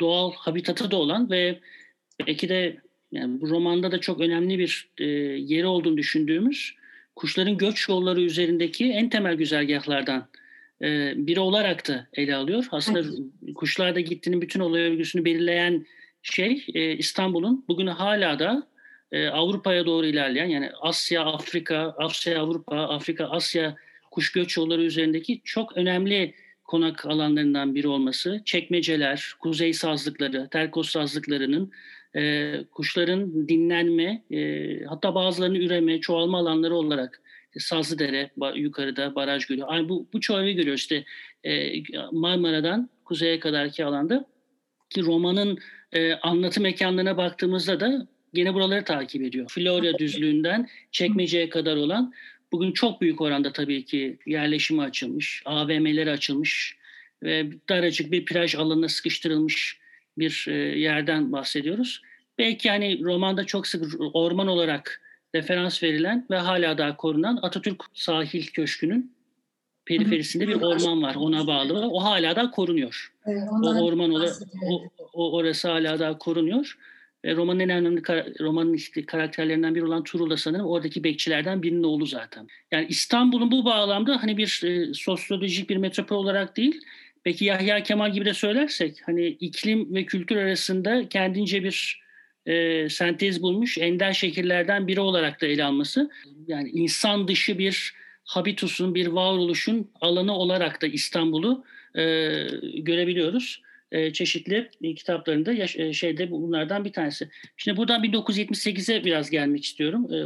doğal 0.00 0.32
habitatı 0.32 0.90
da 0.90 0.96
olan 0.96 1.30
ve 1.30 1.60
belki 2.26 2.48
de 2.48 2.76
yani 3.12 3.40
bu 3.40 3.50
romanda 3.50 3.92
da 3.92 4.00
çok 4.00 4.20
önemli 4.20 4.58
bir 4.58 4.88
e, 4.98 5.04
yeri 5.04 5.66
olduğunu 5.66 5.96
düşündüğümüz 5.96 6.74
kuşların 7.16 7.58
göç 7.58 7.88
yolları 7.88 8.20
üzerindeki 8.20 8.90
en 8.90 9.10
temel 9.10 9.34
güzergahlardan 9.34 10.28
e, 10.82 11.12
biri 11.16 11.40
olarak 11.40 11.88
da 11.88 12.06
ele 12.12 12.34
alıyor. 12.34 12.66
Aslında 12.70 13.00
evet. 13.00 13.54
kuşlarda 13.54 14.00
gittiğinin 14.00 14.42
bütün 14.42 14.60
olay 14.60 14.82
örgüsünü 14.82 15.24
belirleyen 15.24 15.86
şey 16.22 16.64
e, 16.74 16.92
İstanbul'un 16.92 17.64
bugün 17.68 17.86
hala 17.86 18.38
da 18.38 18.66
e, 19.12 19.28
Avrupa'ya 19.28 19.86
doğru 19.86 20.06
ilerleyen 20.06 20.46
yani 20.46 20.70
Asya, 20.80 21.24
Afrika, 21.24 21.94
Asya, 21.98 22.42
Avrupa, 22.42 22.76
Afrika, 22.76 23.24
Asya 23.24 23.76
kuş 24.10 24.32
göç 24.32 24.56
yolları 24.56 24.82
üzerindeki 24.82 25.40
çok 25.44 25.76
önemli 25.76 26.34
konak 26.64 27.06
alanlarından 27.06 27.74
biri 27.74 27.88
olması, 27.88 28.42
çekmeceler, 28.44 29.32
kuzey 29.40 29.72
sazlıkları, 29.72 30.48
terkos 30.48 30.90
sazlıklarının 30.90 31.72
e, 32.16 32.54
kuşların 32.72 33.48
dinlenme, 33.48 34.22
e, 34.30 34.84
hatta 34.84 35.14
bazılarının 35.14 35.60
üreme, 35.60 36.00
çoğalma 36.00 36.38
alanları 36.38 36.74
olarak 36.74 37.22
Sazlıdere 37.58 38.30
yukarıda 38.54 39.14
baraj 39.14 39.46
gölü. 39.46 39.60
Yani 39.60 39.88
bu, 39.88 40.06
bu 40.12 40.20
çoğalmayı 40.20 40.56
görüyoruz 40.56 40.80
işte 40.80 41.04
e, 41.44 41.82
Marmara'dan 42.12 42.90
kuzeye 43.04 43.40
kadarki 43.40 43.84
alanda 43.84 44.24
ki 44.90 45.02
romanın 45.02 45.58
e, 45.92 46.14
anlatı 46.14 46.60
mekanlarına 46.60 47.16
baktığımızda 47.16 47.80
da 47.80 48.06
gene 48.34 48.54
buraları 48.54 48.84
takip 48.84 49.22
ediyor. 49.22 49.46
Florya 49.48 49.98
düzlüğünden 49.98 50.68
Çekmece'ye 50.92 51.48
kadar 51.48 51.76
olan 51.76 52.12
bugün 52.52 52.72
çok 52.72 53.00
büyük 53.00 53.20
oranda 53.20 53.52
tabii 53.52 53.84
ki 53.84 54.18
yerleşimi 54.26 54.82
açılmış, 54.82 55.42
AVM'leri 55.44 56.10
açılmış 56.10 56.76
ve 57.22 57.46
daracık 57.68 58.12
bir 58.12 58.24
plaj 58.24 58.54
alanına 58.54 58.88
sıkıştırılmış 58.88 59.78
bir 60.18 60.46
e, 60.48 60.54
yerden 60.78 61.32
bahsediyoruz. 61.32 62.02
Belki 62.38 62.70
hani 62.70 63.04
romanda 63.04 63.44
çok 63.44 63.66
sık 63.66 64.00
orman 64.14 64.46
olarak 64.46 65.02
referans 65.34 65.82
verilen 65.82 66.26
ve 66.30 66.36
hala 66.36 66.78
daha 66.78 66.96
korunan 66.96 67.38
Atatürk 67.42 67.84
Sahil 67.94 68.46
Köşkü'nün 68.46 69.16
periferisinde 69.86 70.48
bir 70.48 70.54
orman 70.54 71.02
var 71.02 71.14
ona 71.14 71.46
bağlı. 71.46 71.88
O 71.90 72.04
hala 72.04 72.36
da 72.36 72.50
korunuyor. 72.50 73.12
Evet, 73.26 73.42
o 73.62 73.84
orman 73.84 74.10
ola, 74.10 74.32
o, 74.70 74.82
o 75.12 75.36
orası 75.36 75.68
hala 75.68 75.98
da 75.98 76.18
korunuyor. 76.18 76.78
E, 77.24 77.36
romanın 77.36 77.60
en 77.60 77.70
önemli 77.70 78.02
romanın 78.40 78.74
işte 78.74 79.06
karakterlerinden 79.06 79.74
biri 79.74 79.84
olan 79.84 80.04
Tuğrul 80.04 80.30
da 80.30 80.36
sanırım 80.36 80.66
oradaki 80.66 81.04
bekçilerden 81.04 81.62
birinin 81.62 81.82
oğlu 81.82 82.06
zaten. 82.06 82.46
Yani 82.72 82.86
İstanbul'un 82.88 83.50
bu 83.50 83.64
bağlamda 83.64 84.22
hani 84.22 84.36
bir 84.36 84.62
e, 84.64 84.94
sosyolojik 84.94 85.70
bir 85.70 85.76
metropol 85.76 86.16
olarak 86.16 86.56
değil, 86.56 86.80
Peki 87.26 87.44
Yahya 87.44 87.82
Kemal 87.82 88.12
gibi 88.12 88.24
de 88.24 88.34
söylersek 88.34 89.02
hani 89.06 89.26
iklim 89.26 89.94
ve 89.94 90.06
kültür 90.06 90.36
arasında 90.36 91.08
kendince 91.08 91.64
bir 91.64 92.02
e, 92.46 92.88
sentez 92.88 93.42
bulmuş 93.42 93.78
ender 93.78 94.12
şekillerden 94.12 94.86
biri 94.86 95.00
olarak 95.00 95.40
da 95.40 95.46
ele 95.46 95.64
alması. 95.64 96.10
Yani 96.46 96.70
insan 96.70 97.28
dışı 97.28 97.58
bir 97.58 97.94
habitusun, 98.24 98.94
bir 98.94 99.06
varoluşun 99.06 99.90
alanı 100.00 100.32
olarak 100.36 100.82
da 100.82 100.86
İstanbul'u 100.86 101.64
e, 101.94 102.02
görebiliyoruz. 102.74 103.62
E, 103.92 104.12
çeşitli 104.12 104.70
kitaplarında 104.96 105.52
yaş- 105.52 105.76
e, 105.76 105.92
şeyde 105.92 106.30
bunlardan 106.30 106.84
bir 106.84 106.92
tanesi. 106.92 107.28
Şimdi 107.56 107.76
buradan 107.76 108.04
1978'e 108.04 109.04
biraz 109.04 109.30
gelmek 109.30 109.64
istiyorum. 109.64 110.08
E, 110.14 110.18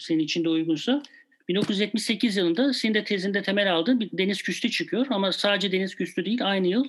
senin 0.00 0.20
için 0.20 0.44
de 0.44 0.48
uygunsa. 0.48 1.02
1978 1.48 2.36
yılında 2.36 2.72
senin 2.72 2.94
de 2.94 3.04
tezinde 3.04 3.42
temel 3.42 3.72
aldığın 3.72 4.00
bir 4.00 4.10
deniz 4.12 4.42
küstü 4.42 4.70
çıkıyor 4.70 5.06
ama 5.10 5.32
sadece 5.32 5.72
deniz 5.72 5.94
küstü 5.94 6.24
değil 6.24 6.46
aynı 6.50 6.66
yıl 6.66 6.84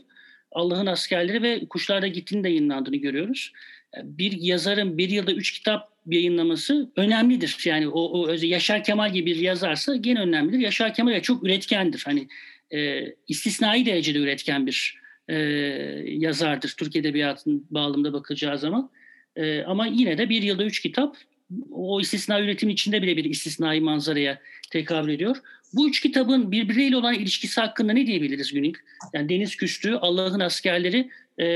Allah'ın 0.52 0.86
askerleri 0.86 1.42
ve 1.42 1.66
kuşlarda 1.70 2.08
gittiğini 2.08 2.44
de 2.44 2.50
yayınlandığını 2.50 2.96
görüyoruz. 2.96 3.54
Bir 4.04 4.32
yazarın 4.32 4.98
bir 4.98 5.10
yılda 5.10 5.32
üç 5.32 5.52
kitap 5.52 5.92
yayınlaması 6.06 6.92
önemlidir. 6.96 7.58
Yani 7.66 7.88
o, 7.88 8.20
o 8.20 8.34
Yaşar 8.42 8.84
Kemal 8.84 9.14
gibi 9.14 9.26
bir 9.26 9.36
yazarsa 9.36 9.96
gene 9.96 10.20
önemlidir. 10.20 10.60
Yaşar 10.60 10.94
Kemal 10.94 11.12
de 11.12 11.22
çok 11.22 11.44
üretkendir. 11.44 12.04
Hani 12.06 12.28
e, 12.72 13.04
istisnai 13.28 13.86
derecede 13.86 14.20
üretken 14.20 14.68
bir 14.68 15.00
e, 15.28 15.36
yazardır 16.06 16.74
Türk 16.78 16.96
Edebiyatı'nın 16.96 17.68
bağlamında 17.70 18.14
bakacağı 18.14 18.58
zaman. 18.58 18.92
E, 19.36 19.64
ama 19.64 19.88
yine 19.88 20.18
de 20.18 20.30
bir 20.30 20.42
yılda 20.42 20.66
üç 20.66 20.80
kitap 20.80 21.18
o 21.72 22.02
istisna 22.02 22.42
üretim 22.42 22.70
içinde 22.70 23.02
bile 23.02 23.18
bir 23.18 23.26
istisnai 23.26 23.82
manzaraya 23.82 24.40
tekabül 24.72 25.14
ediyor. 25.14 25.38
Bu 25.74 25.90
üç 25.90 26.02
kitabın 26.02 26.52
birbiriyle 26.52 26.98
olan 26.98 27.14
ilişkisi 27.14 27.62
hakkında 27.62 27.94
ne 27.94 28.08
diyebiliriz 28.08 28.54
Günük? 28.54 28.86
Yani 29.14 29.30
Deniz 29.30 29.56
Küstü, 29.56 29.94
Allah'ın 29.94 30.40
askerleri 30.40 31.10
e, 31.38 31.48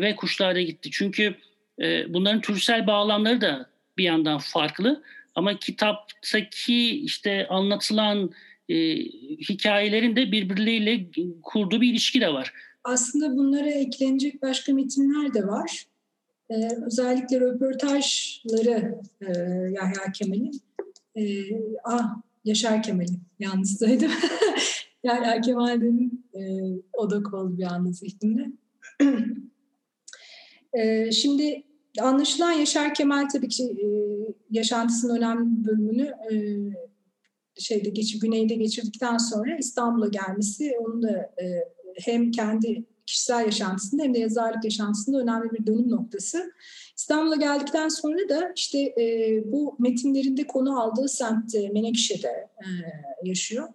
ve 0.00 0.16
Kuşlarda 0.16 0.60
gitti. 0.60 0.90
Çünkü 0.92 1.34
e, 1.80 2.14
bunların 2.14 2.40
türsel 2.40 2.86
bağlamları 2.86 3.40
da 3.40 3.70
bir 3.98 4.04
yandan 4.04 4.38
farklı. 4.38 5.02
Ama 5.34 5.58
kitaptaki 5.58 7.00
işte 7.00 7.46
anlatılan 7.48 8.30
e, 8.68 8.96
hikayelerin 9.48 10.16
de 10.16 10.32
birbirleriyle 10.32 11.06
kurduğu 11.42 11.80
bir 11.80 11.90
ilişki 11.90 12.20
de 12.20 12.32
var. 12.32 12.52
Aslında 12.84 13.36
bunlara 13.36 13.70
eklenecek 13.70 14.42
başka 14.42 14.72
metinler 14.72 15.34
de 15.34 15.46
var. 15.46 15.86
E, 16.50 16.68
özellikle 16.86 17.40
röportajları 17.40 19.00
e, 19.20 19.26
Yahya 19.72 20.12
Kemal'in 20.14 20.60
e, 21.16 21.22
ah 21.84 22.16
Yaşar 22.44 22.82
Kemal'in 22.82 23.20
yalnız 23.38 23.78
söyledim. 23.78 24.10
Yahya 25.04 25.40
Kemal'in 25.40 26.24
e, 26.34 26.40
o 26.92 27.10
da 27.10 27.22
kol 27.22 27.58
bir 27.58 27.64
anda 27.64 27.92
zihnimde. 27.92 28.52
e, 30.72 31.12
şimdi 31.12 31.62
anlaşılan 32.00 32.52
Yaşar 32.52 32.94
Kemal 32.94 33.28
tabii 33.32 33.48
ki 33.48 33.64
e, 33.64 33.86
yaşantısının 34.50 35.16
önemli 35.16 35.58
bir 35.58 35.64
bölümünü 35.64 36.14
e, 36.32 36.36
şeyde 37.58 37.88
geçip 37.88 38.22
güneyde 38.22 38.54
geçirdikten 38.54 39.18
sonra 39.18 39.56
İstanbul'a 39.58 40.08
gelmesi 40.08 40.72
onun 40.80 41.02
da 41.02 41.10
e, 41.42 41.44
hem 42.04 42.30
kendi 42.30 42.84
kişisel 43.06 43.44
yaşantısında 43.44 44.02
hem 44.02 44.14
de 44.14 44.18
yazarlık 44.18 44.64
yaşantısında 44.64 45.18
önemli 45.18 45.50
bir 45.50 45.66
dönüm 45.66 45.90
noktası. 45.90 46.52
İstanbul'a 46.96 47.36
geldikten 47.36 47.88
sonra 47.88 48.28
da 48.28 48.52
işte 48.56 48.78
e, 48.78 49.42
bu 49.52 49.76
metinlerinde 49.78 50.46
konu 50.46 50.80
aldığı 50.80 51.08
semt 51.08 51.54
Menekşe'de 51.54 52.28
e, 52.28 52.66
yaşıyor. 53.24 53.68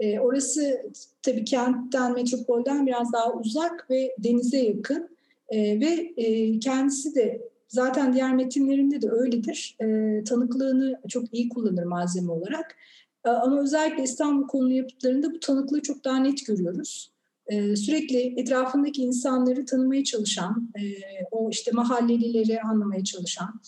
E, 0.00 0.18
orası 0.18 0.90
tabii 1.22 1.44
kentten, 1.44 2.12
metropolden 2.12 2.86
biraz 2.86 3.12
daha 3.12 3.32
uzak 3.32 3.90
ve 3.90 4.16
denize 4.18 4.58
yakın 4.58 5.16
e, 5.48 5.80
ve 5.80 6.12
e, 6.16 6.58
kendisi 6.58 7.14
de 7.14 7.48
zaten 7.68 8.12
diğer 8.12 8.34
metinlerinde 8.34 9.02
de 9.02 9.10
öyledir. 9.10 9.76
E, 9.80 10.24
tanıklığını 10.24 11.00
çok 11.08 11.34
iyi 11.34 11.48
kullanır 11.48 11.84
malzeme 11.84 12.32
olarak. 12.32 12.76
E, 13.24 13.28
ama 13.28 13.62
özellikle 13.62 14.02
İstanbul 14.02 14.48
konu 14.48 14.72
yapıtlarında 14.72 15.32
bu 15.32 15.40
tanıklığı 15.40 15.82
çok 15.82 16.04
daha 16.04 16.16
net 16.16 16.46
görüyoruz. 16.46 17.13
Ee, 17.46 17.76
sürekli 17.76 18.40
etrafındaki 18.40 19.02
insanları 19.02 19.66
tanımaya 19.66 20.04
çalışan, 20.04 20.70
e, 20.78 20.82
o 21.30 21.50
işte 21.50 21.70
mahallelileri 21.74 22.60
anlamaya 22.60 23.04
çalışan, 23.04 23.60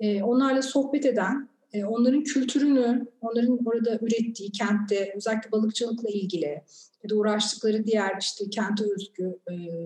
e, 0.00 0.22
onlarla 0.22 0.62
sohbet 0.62 1.06
eden, 1.06 1.48
e, 1.72 1.84
onların 1.84 2.22
kültürünü, 2.22 3.06
onların 3.20 3.58
orada 3.66 3.98
ürettiği 4.02 4.52
kentte 4.52 5.12
özellikle 5.16 5.52
balıkçılıkla 5.52 6.08
ilgili 6.08 6.62
ya 7.04 7.10
da 7.10 7.14
uğraştıkları 7.14 7.86
diğer 7.86 8.16
işte 8.20 8.50
kente 8.50 8.84
özgü 8.84 9.38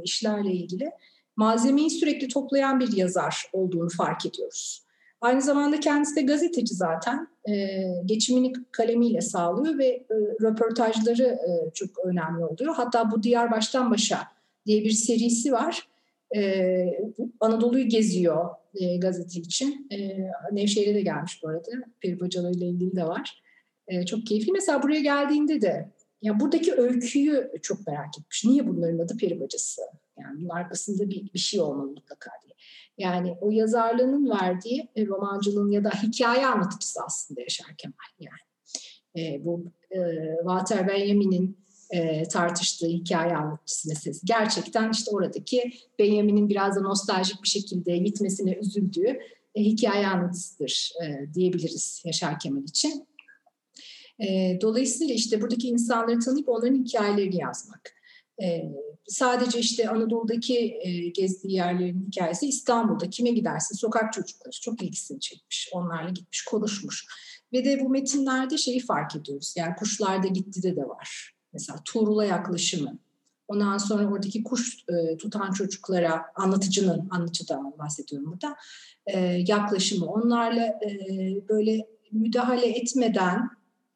işlerle 0.04 0.52
ilgili 0.52 0.90
malzemeyi 1.36 1.90
sürekli 1.90 2.28
toplayan 2.28 2.80
bir 2.80 2.92
yazar 2.92 3.44
olduğunu 3.52 3.88
fark 3.88 4.26
ediyoruz. 4.26 4.83
Aynı 5.24 5.42
zamanda 5.42 5.80
kendisi 5.80 6.16
de 6.16 6.22
gazeteci 6.22 6.74
zaten. 6.74 7.28
E, 7.48 7.78
geçimini 8.04 8.52
kalemiyle 8.72 9.20
sağlıyor 9.20 9.78
ve 9.78 9.86
e, 9.86 10.14
röportajları 10.42 11.22
e, 11.22 11.70
çok 11.74 11.88
önemli 12.04 12.44
oluyor. 12.44 12.74
Hatta 12.74 13.10
bu 13.10 13.22
Diyar 13.22 13.50
Baştan 13.50 13.90
Başa 13.90 14.18
diye 14.66 14.84
bir 14.84 14.90
serisi 14.90 15.52
var. 15.52 15.88
E, 16.36 16.84
Anadolu'yu 17.40 17.88
geziyor 17.88 18.50
e, 18.74 18.96
gazete 18.96 19.40
için. 19.40 19.86
E, 19.90 20.18
Nevşehir'e 20.52 20.94
de 20.94 21.00
gelmiş 21.00 21.42
bu 21.42 21.48
arada. 21.48 21.70
Peri 22.00 22.20
Bacalı 22.20 22.52
ile 22.52 22.66
ilgili 22.66 22.96
de 22.96 23.04
var. 23.04 23.42
E, 23.88 24.06
çok 24.06 24.26
keyifli. 24.26 24.52
Mesela 24.52 24.82
buraya 24.82 25.00
geldiğinde 25.00 25.60
de 25.60 25.88
ya 26.24 26.40
buradaki 26.40 26.74
öyküyü 26.74 27.50
çok 27.62 27.86
merak 27.86 28.18
etmiş. 28.18 28.44
Niye 28.44 28.66
bunların 28.66 28.98
adı 28.98 29.16
peri 29.16 29.40
bacası? 29.40 29.82
Yani 30.18 30.40
bunun 30.40 30.48
arkasında 30.48 31.10
bir, 31.10 31.32
bir 31.34 31.38
şey 31.38 31.60
olmalı 31.60 31.90
mutlaka 31.90 32.30
diye. 32.44 32.54
Yani 32.98 33.36
o 33.40 33.50
yazarlığının 33.50 34.30
verdiği 34.30 34.88
e, 34.96 35.06
romancılığın 35.06 35.70
ya 35.70 35.84
da 35.84 35.90
hikaye 35.90 36.46
anlatıcısı 36.46 37.00
aslında 37.06 37.40
Yaşar 37.40 37.76
Kemal 37.78 37.94
yani. 38.20 38.44
E, 39.16 39.44
bu 39.44 39.64
e, 39.90 39.98
Walter 40.38 40.88
Benjamin'in 40.88 41.58
e, 41.90 42.22
tartıştığı 42.28 42.86
hikaye 42.86 43.36
anlatıcısı 43.36 43.88
meselesi. 43.88 44.26
Gerçekten 44.26 44.90
işte 44.90 45.10
oradaki 45.10 45.72
Benjamin'in 45.98 46.48
biraz 46.48 46.76
da 46.76 46.80
nostaljik 46.80 47.42
bir 47.42 47.48
şekilde 47.48 47.96
gitmesine 47.96 48.54
üzüldüğü 48.54 49.18
e, 49.54 49.62
hikaye 49.62 50.06
anlatısıdır 50.06 50.92
e, 51.04 51.34
diyebiliriz 51.34 52.02
Yaşar 52.04 52.38
Kemal 52.38 52.62
için. 52.62 53.06
E, 54.20 54.58
dolayısıyla 54.60 55.14
işte 55.14 55.40
buradaki 55.40 55.68
insanları 55.68 56.18
tanıyıp 56.18 56.48
onların 56.48 56.84
hikayelerini 56.84 57.40
yazmak. 57.40 57.94
E, 58.42 58.62
sadece 59.08 59.58
işte 59.58 59.88
Anadolu'daki 59.88 60.78
e, 60.82 61.08
gezdiği 61.08 61.54
yerlerin 61.54 62.06
hikayesi 62.06 62.46
İstanbul'da 62.46 63.10
kime 63.10 63.30
giderse 63.30 63.74
sokak 63.74 64.12
çocukları 64.12 64.60
çok 64.60 64.82
ilgisini 64.82 65.20
çekmiş. 65.20 65.70
Onlarla 65.72 66.10
gitmiş, 66.10 66.44
konuşmuş. 66.44 67.06
Ve 67.52 67.64
de 67.64 67.80
bu 67.80 67.88
metinlerde 67.88 68.58
şeyi 68.58 68.80
fark 68.80 69.16
ediyoruz. 69.16 69.54
Yani 69.56 69.76
kuşlarda 69.76 70.26
gitti 70.26 70.62
de 70.62 70.76
de 70.76 70.88
var. 70.88 71.34
Mesela 71.52 71.78
Tuğrul'a 71.84 72.24
yaklaşımı. 72.24 72.98
Ondan 73.48 73.78
sonra 73.78 74.08
oradaki 74.08 74.42
kuş 74.42 74.84
e, 74.88 75.16
tutan 75.16 75.52
çocuklara 75.52 76.22
anlatıcının, 76.34 77.08
anlatıcıdan 77.10 77.78
bahsediyorum 77.78 78.32
burada, 78.32 78.56
e, 79.06 79.20
yaklaşımı. 79.48 80.06
Onlarla 80.06 80.64
e, 80.64 80.88
böyle 81.48 81.86
müdahale 82.12 82.66
etmeden 82.66 83.50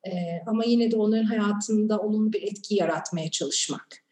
e, 0.06 0.12
ama 0.46 0.64
yine 0.64 0.90
de 0.90 0.96
onların 0.96 1.24
hayatında 1.24 1.98
olumlu 1.98 2.32
bir 2.32 2.42
etki 2.42 2.74
yaratmaya 2.74 3.30
çalışmak. 3.30 4.08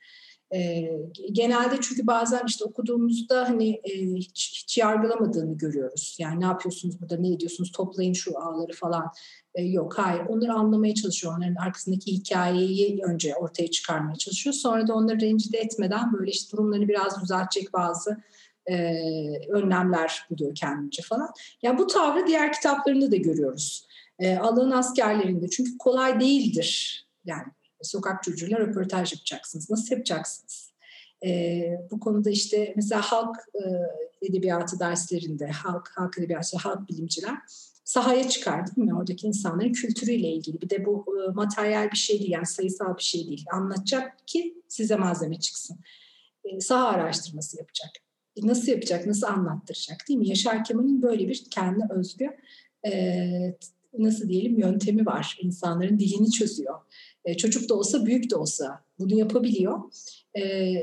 E, 0.54 0.90
genelde 1.32 1.76
çünkü 1.80 2.06
bazen 2.06 2.42
işte 2.46 2.64
okuduğumuzda 2.64 3.48
hani 3.48 3.70
e, 3.84 4.14
hiç, 4.14 4.62
hiç 4.62 4.78
yargılamadığını 4.78 5.56
görüyoruz. 5.56 6.16
Yani 6.20 6.40
ne 6.40 6.44
yapıyorsunuz 6.44 7.00
burada, 7.00 7.16
ne 7.16 7.32
ediyorsunuz, 7.32 7.72
toplayın 7.72 8.12
şu 8.12 8.38
ağları 8.38 8.72
falan. 8.72 9.10
E, 9.54 9.62
yok, 9.62 9.98
hayır. 9.98 10.20
Onları 10.28 10.52
anlamaya 10.52 10.94
çalışıyor. 10.94 11.36
Onların 11.38 11.54
arkasındaki 11.54 12.12
hikayeyi 12.12 13.02
önce 13.04 13.36
ortaya 13.36 13.70
çıkarmaya 13.70 14.16
çalışıyor. 14.16 14.54
Sonra 14.54 14.86
da 14.86 14.94
onları 14.94 15.20
rencide 15.20 15.58
etmeden 15.58 16.12
böyle 16.12 16.30
işte 16.30 16.56
durumlarını 16.56 16.88
biraz 16.88 17.22
düzeltecek 17.22 17.72
bazı 17.72 18.22
e, 18.66 18.76
önlemler 19.48 20.26
buluyor 20.30 20.54
kendince 20.54 21.02
falan. 21.02 21.28
Yani 21.62 21.78
bu 21.78 21.86
tavrı 21.86 22.26
diğer 22.26 22.52
kitaplarında 22.52 23.12
da 23.12 23.16
görüyoruz. 23.16 23.85
E, 24.18 24.36
Allah'ın 24.36 24.70
askerlerinde. 24.70 25.48
Çünkü 25.48 25.78
kolay 25.78 26.20
değildir. 26.20 27.02
Yani 27.24 27.46
sokak 27.82 28.22
çocuğuyla 28.22 28.58
röportaj 28.58 29.12
yapacaksınız. 29.12 29.70
Nasıl 29.70 29.94
yapacaksınız? 29.94 30.72
E, 31.26 31.62
bu 31.90 32.00
konuda 32.00 32.30
işte 32.30 32.72
mesela 32.76 33.02
halk 33.02 33.36
e, 33.54 33.60
edebiyatı 34.26 34.80
derslerinde, 34.80 35.46
halk, 35.46 35.92
halk 35.96 36.18
edebiyatı, 36.18 36.56
halk 36.56 36.88
bilimciler 36.88 37.38
sahaya 37.86 38.28
çıkar 38.28 38.66
değil 38.66 38.88
mi? 38.88 38.94
Oradaki 38.94 39.26
insanların 39.26 39.72
kültürüyle 39.72 40.28
ilgili. 40.28 40.60
Bir 40.60 40.70
de 40.70 40.84
bu 40.86 41.06
e, 41.18 41.32
materyal 41.32 41.90
bir 41.90 41.96
şey 41.96 42.18
değil 42.18 42.30
yani 42.30 42.46
sayısal 42.46 42.96
bir 42.96 43.02
şey 43.02 43.26
değil. 43.26 43.44
Anlatacak 43.52 44.26
ki 44.26 44.54
size 44.68 44.96
malzeme 44.96 45.40
çıksın. 45.40 45.78
E, 46.44 46.60
saha 46.60 46.88
araştırması 46.88 47.58
yapacak. 47.58 47.90
E, 48.36 48.46
nasıl 48.46 48.72
yapacak, 48.72 49.06
nasıl 49.06 49.26
anlattıracak 49.26 50.08
değil 50.08 50.18
mi? 50.18 50.28
Yaşar 50.28 50.64
Kemal'in 50.64 51.02
böyle 51.02 51.28
bir 51.28 51.44
kendi 51.50 51.84
özgü 51.90 52.36
e, 52.86 52.92
nasıl 53.98 54.28
diyelim 54.28 54.58
yöntemi 54.58 55.06
var. 55.06 55.38
İnsanların 55.42 55.98
dilini 55.98 56.30
çözüyor. 56.30 56.74
E, 57.24 57.36
çocuk 57.36 57.68
da 57.68 57.74
olsa 57.74 58.06
büyük 58.06 58.30
de 58.30 58.36
olsa 58.36 58.84
bunu 58.98 59.18
yapabiliyor. 59.18 59.80
E, 60.34 60.42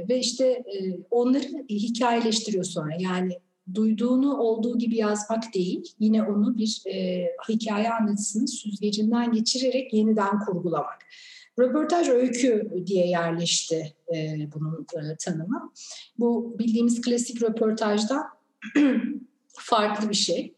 ve 0.09 0.19
işte 0.19 0.45
e, 0.47 0.97
onları 1.11 1.45
hikayeleştiriyor 1.69 2.63
sonra. 2.63 2.95
Yani 2.99 3.39
duyduğunu 3.73 4.37
olduğu 4.37 4.77
gibi 4.77 4.95
yazmak 4.97 5.53
değil, 5.53 5.95
yine 5.99 6.23
onu 6.23 6.57
bir 6.57 6.83
e, 6.93 7.27
hikaye 7.49 7.89
anlatısının 7.91 8.45
süzgecinden 8.45 9.31
geçirerek 9.31 9.93
yeniden 9.93 10.39
kurgulamak. 10.39 10.99
Röportaj 11.59 12.09
öykü 12.09 12.71
diye 12.85 13.07
yerleşti 13.07 13.93
e, 14.15 14.47
bunun 14.55 14.87
e, 14.95 15.15
tanımı. 15.15 15.71
Bu 16.19 16.55
bildiğimiz 16.59 17.01
klasik 17.01 17.43
röportajdan 17.43 18.23
farklı 19.47 20.09
bir 20.09 20.15
şey. 20.15 20.53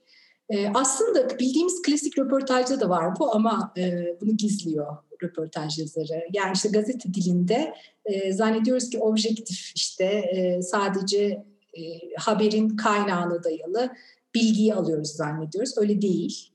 E, 0.50 0.68
aslında 0.74 1.40
bildiğimiz 1.40 1.82
klasik 1.82 2.20
röportajda 2.20 2.80
da 2.80 2.90
var 2.90 3.20
bu 3.20 3.36
ama 3.36 3.74
e, 3.78 4.16
bunu 4.22 4.38
gizliyor 4.38 4.98
röportaj 5.24 5.80
yazarı. 5.80 6.28
Yani 6.34 6.52
işte 6.56 6.70
gazete 6.70 7.14
dilinde 7.14 7.74
e, 8.06 8.34
zannediyoruz 8.34 8.90
ki 8.90 9.00
objektif 9.00 9.72
işte 9.76 10.06
e, 10.06 10.62
sadece 10.62 11.46
e, 11.74 11.82
haberin 12.18 12.70
kaynağına 12.70 13.44
dayalı 13.44 13.90
bilgiyi 14.36 14.76
alıyoruz 14.76 15.10
zannediyoruz. 15.10 15.78
Öyle 15.78 16.02
değil. 16.02 16.50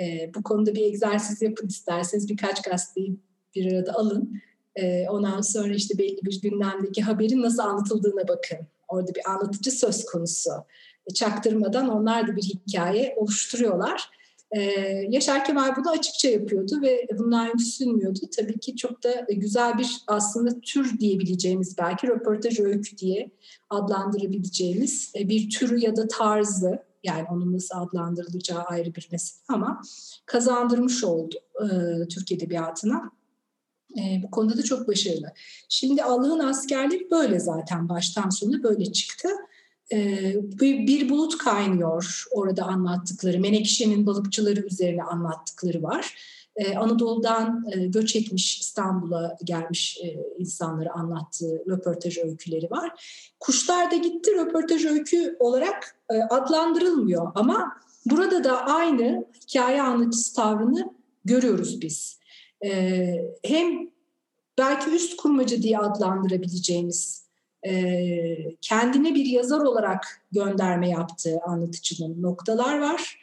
E, 0.00 0.30
bu 0.34 0.42
konuda 0.42 0.74
bir 0.74 0.82
egzersiz 0.82 1.42
yapın 1.42 1.66
isterseniz 1.66 2.28
birkaç 2.28 2.62
gazeteyi 2.62 3.16
bir 3.54 3.72
arada 3.72 3.94
alın. 3.94 4.40
E, 4.76 5.08
ondan 5.08 5.40
sonra 5.40 5.74
işte 5.74 5.98
belli 5.98 6.18
bir 6.22 6.40
gündemdeki 6.40 7.02
haberin 7.02 7.42
nasıl 7.42 7.62
anlatıldığına 7.62 8.28
bakın. 8.28 8.58
Orada 8.88 9.14
bir 9.14 9.30
anlatıcı 9.30 9.70
söz 9.70 10.04
konusu. 10.04 10.50
Çaktırmadan 11.14 11.88
onlar 11.88 12.28
da 12.28 12.36
bir 12.36 12.42
hikaye 12.42 13.14
oluşturuyorlar. 13.16 14.10
Ee, 14.50 14.60
Yaşar 15.08 15.44
Kemal 15.44 15.76
bunu 15.76 15.90
açıkça 15.90 16.28
yapıyordu 16.28 16.82
ve 16.82 17.06
bunlar 17.18 17.46
yüksünmüyordu. 17.46 18.20
Tabii 18.36 18.58
ki 18.58 18.76
çok 18.76 19.04
da 19.04 19.26
güzel 19.28 19.78
bir 19.78 20.02
aslında 20.06 20.60
tür 20.60 20.98
diyebileceğimiz 20.98 21.78
belki 21.78 22.06
röportaj 22.06 22.60
öykü 22.60 22.98
diye 22.98 23.30
adlandırabileceğimiz 23.70 25.12
e, 25.18 25.28
bir 25.28 25.50
türü 25.50 25.78
ya 25.78 25.96
da 25.96 26.08
tarzı 26.08 26.82
yani 27.04 27.26
onun 27.30 27.52
nasıl 27.52 27.78
adlandırılacağı 27.78 28.62
ayrı 28.62 28.94
bir 28.94 29.08
mesele 29.12 29.38
ama 29.48 29.82
kazandırmış 30.26 31.04
oldu 31.04 31.34
e, 31.62 31.68
Türk 32.08 32.32
Edebiyatı'na. 32.32 33.10
E, 33.98 34.22
bu 34.22 34.30
konuda 34.30 34.56
da 34.56 34.62
çok 34.62 34.88
başarılı. 34.88 35.32
Şimdi 35.68 36.02
Allah'ın 36.02 36.38
askerleri 36.38 37.10
böyle 37.10 37.40
zaten 37.40 37.88
baştan 37.88 38.30
sona 38.30 38.62
böyle 38.62 38.92
çıktı. 38.92 39.28
Ee, 39.92 40.34
bir, 40.60 41.08
bulut 41.08 41.38
kaynıyor 41.38 42.24
orada 42.30 42.64
anlattıkları. 42.64 43.40
Menekşe'nin 43.40 44.06
balıkçıları 44.06 44.60
üzerine 44.60 45.02
anlattıkları 45.02 45.82
var. 45.82 46.14
Ee, 46.56 46.76
Anadolu'dan 46.76 47.64
e, 47.72 47.86
göç 47.86 48.16
etmiş 48.16 48.60
İstanbul'a 48.60 49.36
gelmiş 49.44 49.98
e, 50.04 50.16
insanları 50.38 50.92
anlattığı 50.92 51.64
röportaj 51.68 52.18
öyküleri 52.18 52.70
var. 52.70 53.04
Kuşlar 53.40 53.90
da 53.90 53.96
gitti 53.96 54.30
röportaj 54.34 54.84
öykü 54.84 55.36
olarak 55.38 55.96
e, 56.10 56.14
adlandırılmıyor 56.14 57.32
ama 57.34 57.72
burada 58.06 58.44
da 58.44 58.66
aynı 58.66 59.24
hikaye 59.42 59.82
anlatıcısı 59.82 60.34
tavrını 60.34 60.94
görüyoruz 61.24 61.80
biz. 61.80 62.18
Ee, 62.64 63.24
hem 63.44 63.90
belki 64.58 64.90
üst 64.90 65.16
kurmacı 65.16 65.62
diye 65.62 65.78
adlandırabileceğimiz 65.78 67.23
kendine 68.60 69.14
bir 69.14 69.26
yazar 69.26 69.60
olarak 69.60 70.22
gönderme 70.32 70.88
yaptığı 70.88 71.38
anlatıcının 71.46 72.22
noktalar 72.22 72.80
var. 72.80 73.18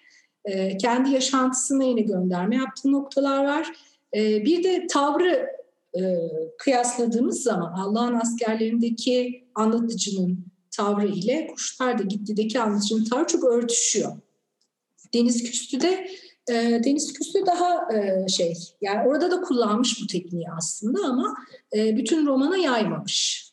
kendi 0.82 1.10
yaşantısına 1.10 1.84
yine 1.84 2.02
gönderme 2.02 2.56
yaptığı 2.56 2.92
noktalar 2.92 3.46
var. 3.46 3.68
bir 4.16 4.64
de 4.64 4.88
tavrı 4.88 5.48
kıyasladığımız 6.58 7.44
zaman 7.44 7.74
Allah'ın 7.74 8.16
askerlerindeki 8.16 9.44
anlatıcının 9.56 10.46
tavrı 10.72 11.08
ile 11.08 11.48
Kuşlar 11.48 12.00
da 12.00 12.04
Gitti'deki 12.04 12.60
anlatıcının 12.60 13.06
tavrı 13.06 13.28
çok 13.28 13.44
örtüşüyor. 13.44 14.12
Deniz 15.14 15.44
Küstü'de 15.44 16.08
e, 16.50 16.82
Deniz 16.84 17.14
Küstü 17.14 17.46
daha 17.46 17.94
e, 17.94 18.28
şey 18.28 18.54
yani 18.82 19.08
orada 19.08 19.32
da 19.32 19.42
kullanmış 19.42 20.02
bu 20.04 20.08
tekniği 20.08 20.46
aslında 20.58 21.00
ama 21.06 21.36
e, 21.76 21.98
bütün 21.98 22.28
romana 22.28 22.58
yaymamış. 22.58 23.51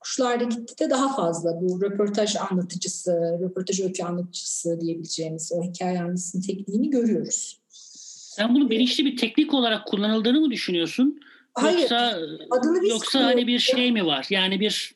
Kuşlarda 0.00 0.44
gitti 0.44 0.78
de 0.78 0.90
daha 0.90 1.16
fazla 1.16 1.60
bu 1.60 1.82
röportaj 1.82 2.36
anlatıcısı, 2.50 3.38
röportaj 3.42 3.80
öykü 3.80 4.02
anlatıcısı 4.02 4.80
diyebileceğimiz 4.80 5.52
o 5.54 5.62
hikaye 5.62 6.00
anlatısının 6.00 6.42
tekniğini 6.42 6.90
görüyoruz. 6.90 7.60
Sen 7.68 8.54
bunu 8.54 8.70
bilinçli 8.70 9.04
bir 9.04 9.16
teknik 9.16 9.54
olarak 9.54 9.86
kullanıldığını 9.86 10.40
mı 10.40 10.50
düşünüyorsun? 10.50 11.20
Hayır. 11.54 11.78
Yoksa, 11.78 12.18
adını 12.50 12.82
biz 12.82 12.90
yoksa 12.90 13.24
hani 13.24 13.46
bir 13.46 13.58
şey 13.58 13.92
mi 13.92 14.06
var? 14.06 14.26
Yani 14.30 14.60
bir 14.60 14.94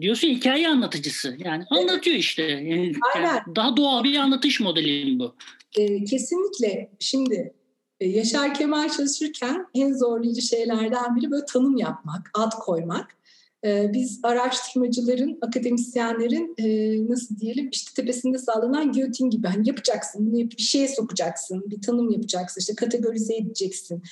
diyorsun 0.00 0.28
hikaye 0.28 0.68
anlatıcısı. 0.68 1.36
Yani 1.44 1.64
anlatıyor 1.70 2.16
işte. 2.16 2.42
Yani, 2.42 2.94
yani 3.16 3.40
daha 3.56 3.76
doğal 3.76 4.04
bir 4.04 4.16
anlatış 4.16 4.60
modeli 4.60 5.12
mi 5.12 5.18
bu? 5.18 5.34
E, 5.78 6.04
kesinlikle 6.04 6.90
şimdi 7.00 7.54
e, 8.00 8.08
Yaşar 8.08 8.54
Kemal 8.54 8.88
çalışırken 8.88 9.66
en 9.74 9.92
zorlayıcı 9.92 10.42
şeylerden 10.42 11.16
biri 11.16 11.30
böyle 11.30 11.44
tanım 11.44 11.76
yapmak, 11.76 12.30
ad 12.34 12.52
koymak. 12.52 13.16
E, 13.64 13.92
biz 13.92 14.20
araştırmacıların, 14.22 15.38
akademisyenlerin 15.40 16.54
e, 16.58 16.66
nasıl 17.08 17.38
diyelim 17.38 17.68
işte 17.72 17.90
tepesinde 17.96 18.38
sağlanan 18.38 18.92
giyotin 18.92 19.30
gibi 19.30 19.46
hani 19.46 19.68
yapacaksın, 19.68 20.26
bunu 20.26 20.50
bir 20.50 20.62
şeye 20.62 20.88
sokacaksın, 20.88 21.64
bir 21.70 21.82
tanım 21.82 22.10
yapacaksın, 22.10 22.60
işte 22.60 22.74
kategorize 22.74 23.36
edeceksin 23.36 24.02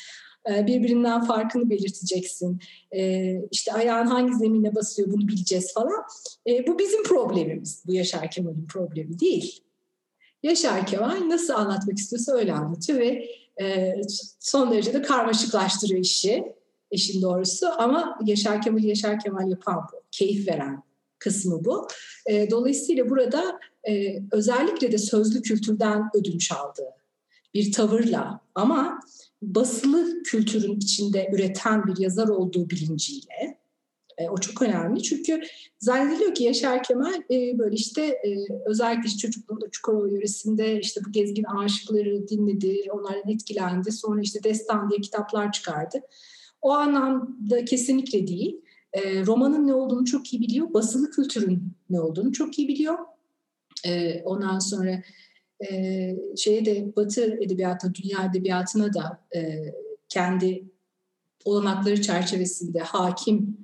e, 0.50 0.66
birbirinden 0.66 1.24
farkını 1.24 1.70
belirteceksin. 1.70 2.60
E, 2.92 3.32
işte 3.50 3.72
ayağın 3.72 4.06
hangi 4.06 4.34
zemine 4.34 4.74
basıyor 4.74 5.12
bunu 5.12 5.28
bileceğiz 5.28 5.74
falan. 5.74 6.02
Bu 6.68 6.78
bizim 6.78 7.02
problemimiz. 7.02 7.82
Bu 7.86 7.92
Yaşar 7.92 8.30
Kemal'in 8.30 8.66
problemi 8.66 9.20
değil. 9.20 9.60
Yaşar 10.42 10.86
Kemal 10.86 11.28
nasıl 11.28 11.52
anlatmak 11.52 11.98
istiyorsa 11.98 12.32
öyle 12.32 12.52
anlatıyor 12.52 12.98
ve 12.98 13.28
e, 13.62 13.94
son 14.40 14.70
derece 14.70 14.94
de 14.94 15.02
karmaşıklaştırıyor 15.02 16.00
işi, 16.00 16.44
işin 16.92 17.22
doğrusu. 17.22 17.66
Ama 17.78 18.18
Yaşar 18.24 18.62
Kemal 18.62 18.84
Yaşar 18.84 19.20
Kemal 19.20 19.50
yapan 19.50 19.86
bu, 19.92 19.96
keyif 20.10 20.48
veren 20.48 20.82
kısmı 21.18 21.64
bu. 21.64 21.86
E, 22.26 22.50
dolayısıyla 22.50 23.10
burada 23.10 23.58
e, 23.88 24.22
özellikle 24.32 24.92
de 24.92 24.98
sözlü 24.98 25.42
kültürden 25.42 26.10
ödünç 26.14 26.52
aldığı 26.52 26.90
bir 27.54 27.72
tavırla 27.72 28.40
ama 28.54 29.00
basılı 29.42 30.22
kültürün 30.22 30.76
içinde 30.76 31.30
üreten 31.32 31.86
bir 31.86 31.96
yazar 31.96 32.28
olduğu 32.28 32.70
bilinciyle 32.70 33.62
e, 34.18 34.28
o 34.28 34.38
çok 34.38 34.62
önemli 34.62 35.02
çünkü 35.02 35.40
zannediliyor 35.78 36.34
ki 36.34 36.44
Yaşar 36.44 36.82
Kemal 36.82 37.14
e, 37.30 37.58
böyle 37.58 37.74
işte 37.74 38.02
e, 38.02 38.36
özellikle 38.66 39.06
işte 39.06 39.18
çocukluğunda 39.18 39.70
Çukurova 39.70 40.08
yöresinde 40.08 40.80
işte 40.80 41.00
bu 41.06 41.12
gezgin 41.12 41.44
aşıkları 41.44 42.28
dinledi, 42.28 42.84
onlardan 42.92 43.28
etkilendi. 43.28 43.92
Sonra 43.92 44.20
işte 44.20 44.42
Destan 44.42 44.90
diye 44.90 45.00
kitaplar 45.00 45.52
çıkardı. 45.52 46.00
O 46.62 46.70
anlamda 46.70 47.64
kesinlikle 47.64 48.26
değil. 48.26 48.60
E, 48.92 49.26
romanın 49.26 49.66
ne 49.66 49.74
olduğunu 49.74 50.04
çok 50.04 50.32
iyi 50.32 50.42
biliyor. 50.42 50.74
Basılı 50.74 51.10
kültürün 51.10 51.72
ne 51.90 52.00
olduğunu 52.00 52.32
çok 52.32 52.58
iyi 52.58 52.68
biliyor. 52.68 52.98
E, 53.86 54.22
ondan 54.22 54.58
sonra 54.58 55.02
e, 55.70 56.16
şeye 56.36 56.64
de 56.64 56.96
Batı 56.96 57.24
edebiyatına, 57.24 57.94
dünya 57.94 58.24
edebiyatına 58.24 58.94
da 58.94 59.20
e, 59.36 59.74
kendi 60.08 60.64
olanakları 61.44 62.02
çerçevesinde 62.02 62.78
hakim 62.78 63.56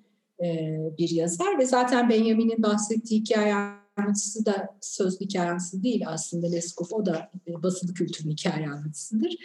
e, 0.45 0.79
bir 0.99 1.11
yazar 1.11 1.59
ve 1.59 1.67
zaten 1.67 2.09
Benjamin'in 2.09 2.63
bahsettiği 2.63 3.21
hikaye 3.21 3.55
anlatısı 3.97 4.47
da 4.47 4.79
sözlü 4.81 5.25
hikaye 5.25 5.51
anlatısı 5.51 5.83
değil 5.83 6.03
aslında 6.07 6.47
Leskov. 6.47 6.87
O 6.91 7.07
da 7.07 7.31
e, 7.49 7.63
basılı 7.63 7.95
kültürün 7.95 8.31
hikaye 8.31 8.69
anlatısıdır. 8.69 9.37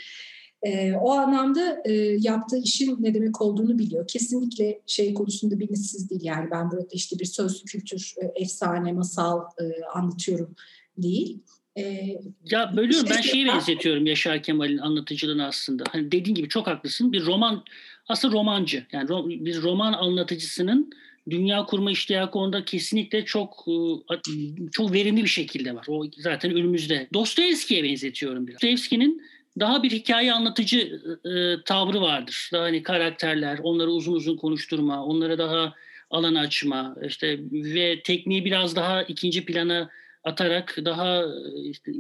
E, 0.64 0.94
o 0.94 1.12
anlamda 1.12 1.82
e, 1.86 1.94
yaptığı 2.20 2.58
işin 2.58 2.98
ne 3.04 3.14
demek 3.14 3.42
olduğunu 3.42 3.80
biliyor. 3.80 4.08
Kesinlikle 4.08 4.82
şey 4.88 5.14
konusunda 5.14 5.60
bilinçsiz 5.60 6.10
değil. 6.10 6.22
Yani 6.24 6.52
ben 6.52 6.72
burada 6.72 6.88
işte 6.92 7.20
bir 7.20 7.26
sözlü 7.26 7.66
kültür, 7.66 8.14
e, 8.22 8.42
efsane, 8.42 8.94
masal 8.94 9.40
e, 9.40 9.64
anlatıyorum 9.94 10.56
değil. 10.98 11.40
E, 11.78 11.84
ya 12.52 12.74
bölüyorum 12.76 13.10
ben 13.10 13.22
şeyi 13.22 13.46
benzetiyorum 13.46 14.06
Yaşar 14.06 14.44
Kemal'in 14.44 14.78
anlatıcılığını 14.78 15.46
aslında. 15.46 15.84
Hani 15.90 16.12
dediğin 16.12 16.36
gibi 16.36 16.50
çok 16.50 16.68
haklısın. 16.68 17.12
Bir 17.12 17.26
roman 17.26 17.64
aslında 18.08 18.34
romancı. 18.34 18.86
Yani 18.92 19.10
ro- 19.10 19.46
bir 19.46 19.62
roman 19.62 19.94
anlatıcısının 19.94 20.90
dünya 21.30 21.66
kurma 21.66 21.92
iştiyakı 21.92 22.40
onda 22.40 22.66
kesinlikle 22.66 23.26
çok 23.26 23.66
e, 24.12 24.16
çok 24.72 24.94
verimli 24.94 25.24
bir 25.24 25.30
şekilde 25.30 25.76
var. 25.76 25.86
O 25.90 26.06
zaten 26.18 26.52
önümüzde. 26.52 27.08
Dostoyevski'ye 27.14 27.84
benzetiyorum 27.84 28.48
biraz. 28.48 28.56
Dostoyevski'nin 28.56 29.22
daha 29.60 29.84
bir 29.84 29.92
hikaye 29.92 30.34
anlatıcı 30.34 31.02
e, 31.26 31.64
tavrı 31.66 32.02
vardır. 32.02 32.50
Daha 32.54 32.64
hani 32.64 32.84
karakterler, 32.84 33.60
onları 33.64 33.90
uzun 33.90 34.14
uzun 34.14 34.38
konuşturma, 34.38 35.06
onlara 35.06 35.38
daha 35.38 35.74
alan 36.10 36.36
açma, 36.36 36.96
işte 37.08 37.40
ve 37.52 38.02
tekniği 38.04 38.46
biraz 38.46 38.76
daha 38.76 39.04
ikinci 39.04 39.46
plana 39.46 39.90
atarak 40.24 40.78
daha 40.86 41.24
işte, 41.70 41.92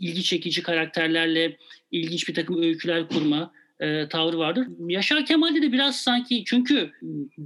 ilgi 0.00 0.22
çekici 0.22 0.62
karakterlerle 0.62 1.56
ilginç 1.90 2.28
bir 2.28 2.34
takım 2.34 2.62
öyküler 2.62 3.08
kurma 3.08 3.52
e, 3.80 4.08
tavrı 4.08 4.38
vardır. 4.38 4.66
Yaşar 4.88 5.26
Kemal'de 5.26 5.62
de 5.62 5.72
biraz 5.72 6.00
sanki 6.00 6.44
çünkü 6.46 6.90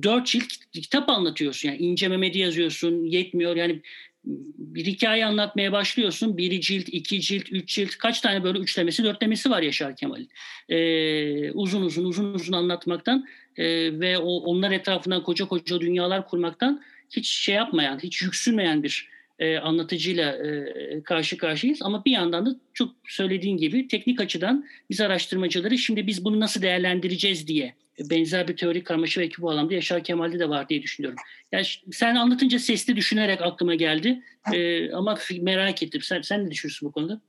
dört 0.03 0.27
cilt 0.27 0.45
kitap 0.73 1.09
anlatıyorsun. 1.09 1.69
Yani 1.69 1.79
ince 1.79 2.09
Mehmet'i 2.09 2.39
yazıyorsun 2.39 3.05
yetmiyor. 3.05 3.57
Yani 3.57 3.83
bir 4.25 4.87
hikaye 4.87 5.27
anlatmaya 5.27 5.73
başlıyorsun. 5.73 6.37
Biri 6.37 6.61
cilt, 6.61 6.89
iki 6.89 7.21
cilt, 7.21 7.53
üç 7.53 7.75
cilt. 7.75 7.99
Kaç 7.99 8.21
tane 8.21 8.45
böyle 8.45 8.59
üçlemesi, 8.59 9.05
dörtlemesi 9.05 9.51
var 9.51 9.63
Yaşar 9.63 9.97
Kemal'in. 9.97 10.29
Ee, 10.69 11.51
uzun 11.53 11.83
uzun, 11.83 12.05
uzun 12.05 12.35
uzun 12.35 12.53
anlatmaktan 12.53 13.27
e, 13.57 13.65
ve 14.01 14.19
o, 14.19 14.31
onlar 14.31 14.71
etrafından 14.71 15.23
koca 15.23 15.45
koca 15.45 15.81
dünyalar 15.81 16.29
kurmaktan 16.29 16.83
hiç 17.11 17.29
şey 17.29 17.55
yapmayan, 17.55 17.99
hiç 17.99 18.23
yüksünmeyen 18.23 18.83
bir 18.83 19.12
e, 19.43 19.59
anlatıcıyla 19.59 20.33
e, 20.33 21.03
karşı 21.03 21.37
karşıyayız. 21.37 21.83
Ama 21.83 22.05
bir 22.05 22.11
yandan 22.11 22.47
da 22.47 22.57
çok 22.75 22.95
söylediğin 23.09 23.57
gibi 23.57 23.89
teknik 23.89 24.21
açıdan 24.21 24.67
biz 24.91 25.01
araştırmacıları 25.01 25.79
şimdi 25.79 26.07
biz 26.07 26.25
bunu 26.25 26.41
nasıl 26.41 26.63
değerlendireceğiz 26.63 27.49
diye 27.49 27.75
benzer 28.11 28.49
bir 28.49 28.57
teori 28.57 28.85
karmaşa 28.85 29.21
ve 29.21 29.31
bu 29.39 29.51
alanda 29.51 29.75
Yaşar 29.75 30.05
Kemal'de 30.05 30.39
de 30.39 30.49
var 30.49 30.69
diye 30.69 30.83
düşünüyorum. 30.83 31.19
Yani 31.53 31.65
sen 31.93 32.15
anlatınca 32.15 32.59
sesli 32.59 32.97
düşünerek 32.97 33.43
aklıma 33.43 33.75
geldi. 33.75 34.23
E, 34.53 34.91
ama 34.93 35.19
merak 35.41 35.83
ettim. 35.83 36.03
Sen, 36.03 36.23
sen 36.23 36.47
ne 36.47 36.51
düşünüyorsun 36.51 36.89
bu 36.89 36.93
konuda? 36.93 37.21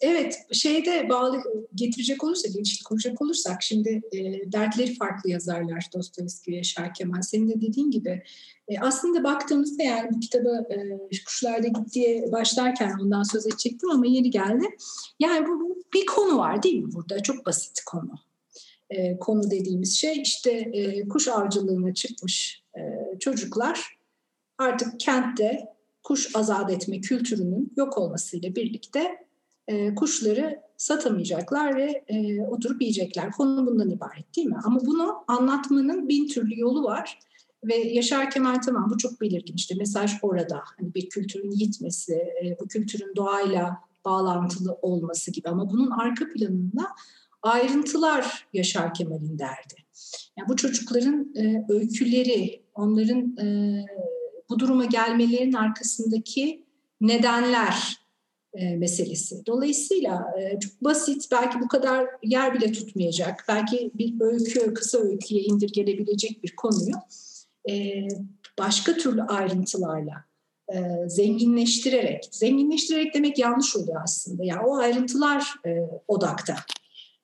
Evet, 0.00 0.38
şeyde 0.52 1.08
bağlı 1.08 1.42
getirecek 1.74 2.24
olursak, 2.24 2.50
ilişki 2.50 2.84
kuracak 2.84 3.22
olursak 3.22 3.62
şimdi 3.62 4.02
e, 4.12 4.52
dertleri 4.52 4.94
farklı 4.94 5.30
yazarlar 5.30 5.86
Dostoyevski 5.94 6.52
ve 6.52 6.56
Yaşar 6.56 6.94
Kemal. 6.94 7.22
Senin 7.22 7.48
de 7.48 7.60
dediğin 7.60 7.90
gibi 7.90 8.22
e, 8.68 8.78
aslında 8.78 9.24
baktığımızda 9.24 9.82
yani 9.82 10.10
bu 10.12 10.20
kitabı 10.20 10.66
e, 10.70 10.76
Kuşlarda 11.26 11.68
Gittiye 11.68 12.32
başlarken 12.32 12.92
ondan 13.02 13.22
söz 13.22 13.46
edecektim 13.46 13.90
ama 13.90 14.06
yeni 14.06 14.30
geldi. 14.30 14.64
Yani 15.20 15.46
bu, 15.46 15.60
bu 15.60 15.82
bir 15.94 16.06
konu 16.06 16.38
var 16.38 16.62
değil 16.62 16.82
mi 16.82 16.92
burada? 16.92 17.22
Çok 17.22 17.46
basit 17.46 17.80
konu. 17.86 18.14
E, 18.90 19.18
konu 19.18 19.50
dediğimiz 19.50 19.96
şey 19.96 20.22
işte 20.22 20.50
e, 20.50 21.08
kuş 21.08 21.28
avcılığına 21.28 21.94
çıkmış 21.94 22.62
e, 22.76 22.80
çocuklar 23.18 23.98
artık 24.58 25.00
kentte 25.00 25.73
kuş 26.04 26.36
azat 26.36 26.70
etme 26.70 27.00
kültürünün 27.00 27.72
yok 27.76 27.98
olmasıyla 27.98 28.54
birlikte 28.54 29.26
e, 29.68 29.94
kuşları 29.94 30.60
satamayacaklar 30.76 31.76
ve 31.76 32.04
e, 32.08 32.40
oturup 32.40 32.82
yiyecekler. 32.82 33.32
Konu 33.32 33.66
bundan 33.66 33.90
ibaret 33.90 34.36
değil 34.36 34.46
mi? 34.46 34.58
Ama 34.64 34.80
bunu 34.86 35.24
anlatmanın 35.28 36.08
bin 36.08 36.28
türlü 36.28 36.60
yolu 36.60 36.84
var 36.84 37.18
Ve 37.64 37.74
Yaşar 37.76 38.30
Kemal 38.30 38.54
tamam 38.54 38.90
bu 38.90 38.98
çok 38.98 39.20
belirgin 39.20 39.54
işte 39.54 39.74
mesaj 39.74 40.12
orada. 40.22 40.60
Hani 40.78 40.94
bir 40.94 41.08
kültürün 41.08 41.50
yitmesi, 41.50 42.14
e, 42.14 42.56
bu 42.60 42.68
kültürün 42.68 43.16
doğayla 43.16 43.76
bağlantılı 44.04 44.78
olması 44.82 45.30
gibi 45.30 45.48
ama 45.48 45.70
bunun 45.70 45.90
arka 45.90 46.28
planında 46.28 46.86
ayrıntılar 47.42 48.48
Yaşar 48.52 48.94
Kemal'in 48.94 49.38
derdi. 49.38 49.74
Yani 50.38 50.48
bu 50.48 50.56
çocukların 50.56 51.34
e, 51.36 51.64
öyküleri, 51.68 52.62
onların 52.74 53.36
e, 53.36 53.46
bu 54.50 54.58
duruma 54.58 54.84
gelmelerinin 54.84 55.52
arkasındaki 55.52 56.64
nedenler 57.00 57.98
e, 58.54 58.76
meselesi. 58.76 59.46
Dolayısıyla 59.46 60.34
e, 60.40 60.60
çok 60.60 60.84
basit, 60.84 61.28
belki 61.32 61.60
bu 61.60 61.68
kadar 61.68 62.06
yer 62.22 62.54
bile 62.54 62.72
tutmayacak, 62.72 63.44
belki 63.48 63.90
bir 63.94 64.20
öykü, 64.20 64.74
kısa 64.74 64.98
öyküye 64.98 65.42
indirgenebilecek 65.42 66.42
bir 66.42 66.56
konuyu 66.56 66.94
e, 67.70 68.08
başka 68.58 68.96
türlü 68.96 69.22
ayrıntılarla 69.22 70.24
e, 70.74 71.08
zenginleştirerek, 71.08 72.28
zenginleştirerek 72.30 73.14
demek 73.14 73.38
yanlış 73.38 73.76
oluyor 73.76 74.00
aslında. 74.04 74.44
Yani 74.44 74.66
o 74.66 74.76
ayrıntılar 74.76 75.54
e, 75.66 75.70
odakta. 76.08 76.56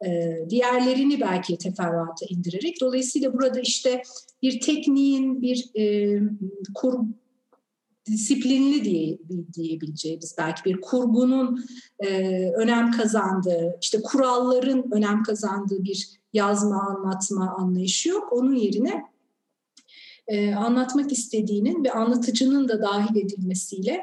E, 0.07 0.39
diğerlerini 0.51 1.21
belki 1.21 1.59
teferruata 1.59 2.27
indirerek. 2.29 2.81
Dolayısıyla 2.81 3.33
burada 3.33 3.61
işte 3.61 4.03
bir 4.43 4.61
tekniğin, 4.61 5.43
bir 5.43 5.71
e, 5.75 6.19
kur, 6.75 6.99
disiplinli 8.07 8.85
diye 8.85 9.19
diyebileceğimiz 9.53 10.35
belki 10.39 10.65
bir 10.65 10.81
kurgunun 10.81 11.65
e, 11.99 12.09
önem 12.51 12.91
kazandığı, 12.91 13.79
işte 13.83 14.03
kuralların 14.03 14.91
önem 14.93 15.23
kazandığı 15.23 15.85
bir 15.85 16.11
yazma, 16.33 16.83
anlatma 16.83 17.55
anlayışı 17.59 18.09
yok. 18.09 18.33
Onun 18.33 18.55
yerine 18.55 19.05
anlatmak 20.57 21.13
istediğinin 21.13 21.85
ve 21.85 21.93
anlatıcının 21.93 22.69
da 22.69 22.83
dahil 22.83 23.17
edilmesiyle 23.17 24.01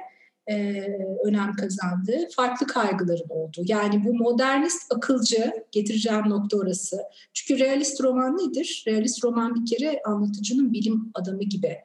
e, 0.49 0.85
önem 1.23 1.53
kazandığı 1.53 2.29
farklı 2.35 2.67
kaygıların 2.67 3.29
olduğu. 3.29 3.61
Yani 3.65 4.05
bu 4.05 4.13
modernist 4.13 4.93
akılcı 4.95 5.53
getireceğim 5.71 6.29
nokta 6.29 6.57
orası. 6.57 6.97
Çünkü 7.33 7.63
realist 7.63 8.01
roman 8.03 8.37
nedir? 8.37 8.83
Realist 8.87 9.23
roman 9.23 9.55
bir 9.55 9.65
kere 9.65 10.01
anlatıcının 10.05 10.73
bilim 10.73 11.11
adamı 11.13 11.43
gibi. 11.43 11.77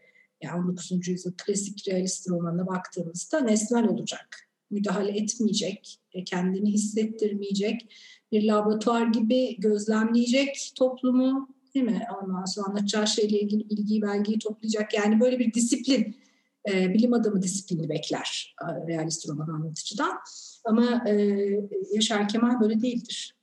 Yani 0.43 0.61
19. 0.61 1.09
yüzyıl 1.09 1.33
klasik 1.47 1.89
realist 1.89 2.31
romanına 2.31 2.67
baktığımızda 2.67 3.41
nesnel 3.41 3.89
olacak. 3.89 4.49
Müdahale 4.71 5.19
etmeyecek, 5.19 5.99
e, 6.13 6.25
kendini 6.25 6.73
hissettirmeyecek, 6.73 7.97
bir 8.33 8.45
laboratuvar 8.45 9.07
gibi 9.07 9.57
gözlemleyecek 9.61 10.73
toplumu, 10.77 11.49
değil 11.75 11.87
mi? 11.87 12.07
Ondan 12.23 12.45
sonra 12.45 12.67
anlatacağı 12.69 13.07
şeyle 13.07 13.41
ilgili 13.41 13.71
bilgiyi, 13.71 14.03
belgeyi 14.03 14.39
toplayacak. 14.39 14.95
Yani 14.95 15.21
böyle 15.21 15.39
bir 15.39 15.55
disiplin, 15.55 16.17
e, 16.71 16.95
bilim 16.95 17.13
adamı 17.13 17.43
disiplini 17.43 17.89
bekler 17.89 18.57
e, 18.63 18.93
realist 18.93 19.29
roman 19.29 19.49
anlatıcıdan. 19.49 20.13
Ama 20.65 21.05
e, 21.09 21.15
Yaşar 21.93 22.29
Kemal 22.29 22.61
böyle 22.61 22.83
değildir. 22.83 23.37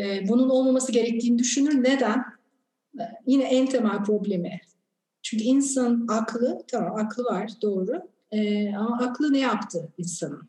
E, 0.00 0.28
bunun 0.28 0.48
olmaması 0.48 0.92
gerektiğini 0.92 1.38
düşünür. 1.38 1.84
Neden? 1.84 2.24
E, 3.00 3.02
yine 3.26 3.44
en 3.44 3.66
temel 3.66 4.04
problemi. 4.04 4.60
Çünkü 5.22 5.44
insan 5.44 6.06
aklı, 6.08 6.62
tamam 6.68 6.96
aklı 6.96 7.24
var 7.24 7.50
doğru. 7.62 8.02
E, 8.32 8.74
ama 8.74 8.98
aklı 8.98 9.32
ne 9.32 9.38
yaptı 9.38 9.92
insanın? 9.98 10.48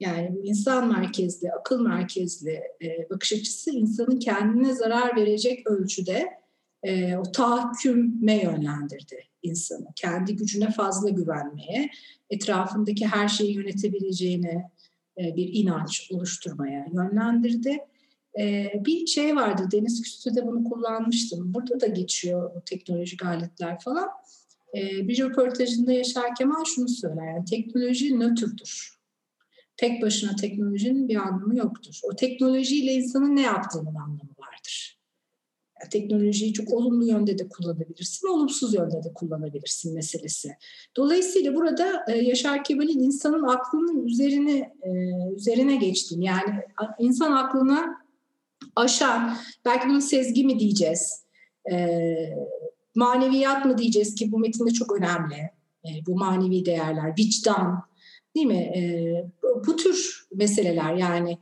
Yani 0.00 0.38
insan 0.42 0.88
merkezli, 0.88 1.52
akıl 1.52 1.80
merkezli 1.80 2.62
e, 2.82 3.10
bakış 3.10 3.32
açısı 3.32 3.70
insanın 3.70 4.18
kendine 4.18 4.74
zarar 4.74 5.16
verecek 5.16 5.66
ölçüde 5.66 6.41
e, 6.82 7.16
o 7.16 7.22
tahakküme 7.32 8.42
yönlendirdi 8.42 9.24
insanı. 9.42 9.86
Kendi 9.96 10.36
gücüne 10.36 10.70
fazla 10.70 11.10
güvenmeye, 11.10 11.90
etrafındaki 12.30 13.06
her 13.06 13.28
şeyi 13.28 13.54
yönetebileceğine 13.54 14.70
e, 15.18 15.36
bir 15.36 15.50
inanç 15.52 16.08
oluşturmaya 16.12 16.86
yönlendirdi. 16.94 17.78
E, 18.38 18.72
bir 18.86 19.06
şey 19.06 19.36
vardı, 19.36 19.68
Deniz 19.72 20.02
Küstü'de 20.02 20.46
bunu 20.46 20.64
kullanmıştım. 20.64 21.54
Burada 21.54 21.80
da 21.80 21.86
geçiyor 21.86 22.54
bu 22.54 22.60
teknolojik 22.64 23.24
aletler 23.24 23.80
falan. 23.80 24.08
E, 24.76 25.08
bir 25.08 25.18
röportajında 25.18 25.92
Yaşar 25.92 26.34
Kemal 26.34 26.64
şunu 26.64 26.88
söyler, 26.88 27.34
yani 27.34 27.44
teknoloji 27.44 28.18
nötrdür 28.18 29.02
tek 29.76 30.02
başına 30.02 30.36
teknolojinin 30.36 31.08
bir 31.08 31.16
anlamı 31.16 31.56
yoktur. 31.56 32.00
O 32.02 32.16
teknolojiyle 32.16 32.92
insanın 32.92 33.36
ne 33.36 33.42
yaptığının 33.42 33.94
anlamı 33.94 34.31
teknolojiyi 35.90 36.52
çok 36.52 36.72
olumlu 36.72 37.04
yönde 37.04 37.38
de 37.38 37.48
kullanabilirsin, 37.48 38.28
olumsuz 38.28 38.74
yönde 38.74 39.04
de 39.04 39.12
kullanabilirsin 39.14 39.94
meselesi. 39.94 40.56
Dolayısıyla 40.96 41.54
burada 41.54 42.04
e, 42.08 42.18
Yaşar 42.18 42.64
Kemal'in 42.64 43.00
insanın 43.00 43.42
aklının 43.42 44.06
üzerine 44.06 44.72
e, 44.82 44.90
üzerine 45.36 45.76
geçtiğini 45.76 46.24
yani 46.24 46.54
insan 46.98 47.32
aklına 47.32 48.02
aşan, 48.76 49.36
belki 49.64 49.88
bunu 49.88 50.00
sezgi 50.00 50.44
mi 50.44 50.58
diyeceğiz, 50.58 51.24
e, 51.72 51.98
maneviyat 52.94 53.64
mı 53.64 53.78
diyeceğiz 53.78 54.14
ki 54.14 54.32
bu 54.32 54.38
metinde 54.38 54.70
çok 54.70 54.92
önemli. 54.92 55.50
Bu 56.06 56.16
manevi 56.16 56.64
değerler, 56.64 57.14
vicdan, 57.18 57.82
değil 58.34 58.46
mi? 58.46 58.72
bu 59.66 59.76
tür 59.76 60.26
meseleler 60.34 60.94
yani 60.94 61.32
e, 61.32 61.38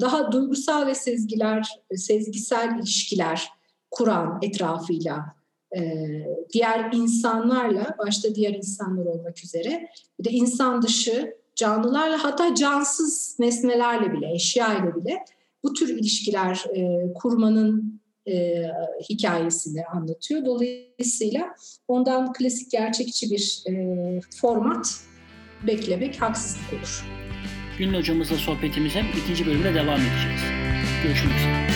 daha 0.00 0.32
duygusal 0.32 0.86
ve 0.86 0.94
sezgiler, 0.94 1.68
sezgisel 1.94 2.78
ilişkiler 2.78 3.48
kuran 3.90 4.38
etrafıyla 4.42 5.38
e, 5.76 5.80
diğer 6.52 6.92
insanlarla, 6.92 7.96
başta 7.98 8.34
diğer 8.34 8.54
insanlar 8.54 9.04
olmak 9.06 9.44
üzere 9.44 9.88
bir 10.20 10.24
de 10.24 10.30
insan 10.30 10.82
dışı 10.82 11.34
canlılarla 11.56 12.24
hatta 12.24 12.54
cansız 12.54 13.36
nesnelerle 13.38 14.12
bile, 14.12 14.32
eşya 14.34 14.78
ile 14.78 14.96
bile 14.96 15.24
bu 15.64 15.72
tür 15.72 15.88
ilişkiler 15.88 16.64
e, 16.74 17.12
kurmanın 17.12 18.00
e, 18.28 18.64
hikayesini 19.10 19.86
anlatıyor. 19.86 20.44
Dolayısıyla 20.44 21.54
ondan 21.88 22.32
klasik 22.32 22.70
gerçekçi 22.70 23.30
bir 23.30 23.62
e, 23.68 24.20
format 24.40 25.00
beklemek 25.66 26.22
haksızlık 26.22 26.72
olur. 26.72 27.17
Gülün 27.78 27.94
hocamızla 27.94 28.36
sohbetimize 28.36 29.04
ikinci 29.24 29.46
bölümde 29.46 29.74
devam 29.74 30.00
edeceğiz. 30.00 30.42
Görüşmek 31.02 31.36
üzere. 31.36 31.67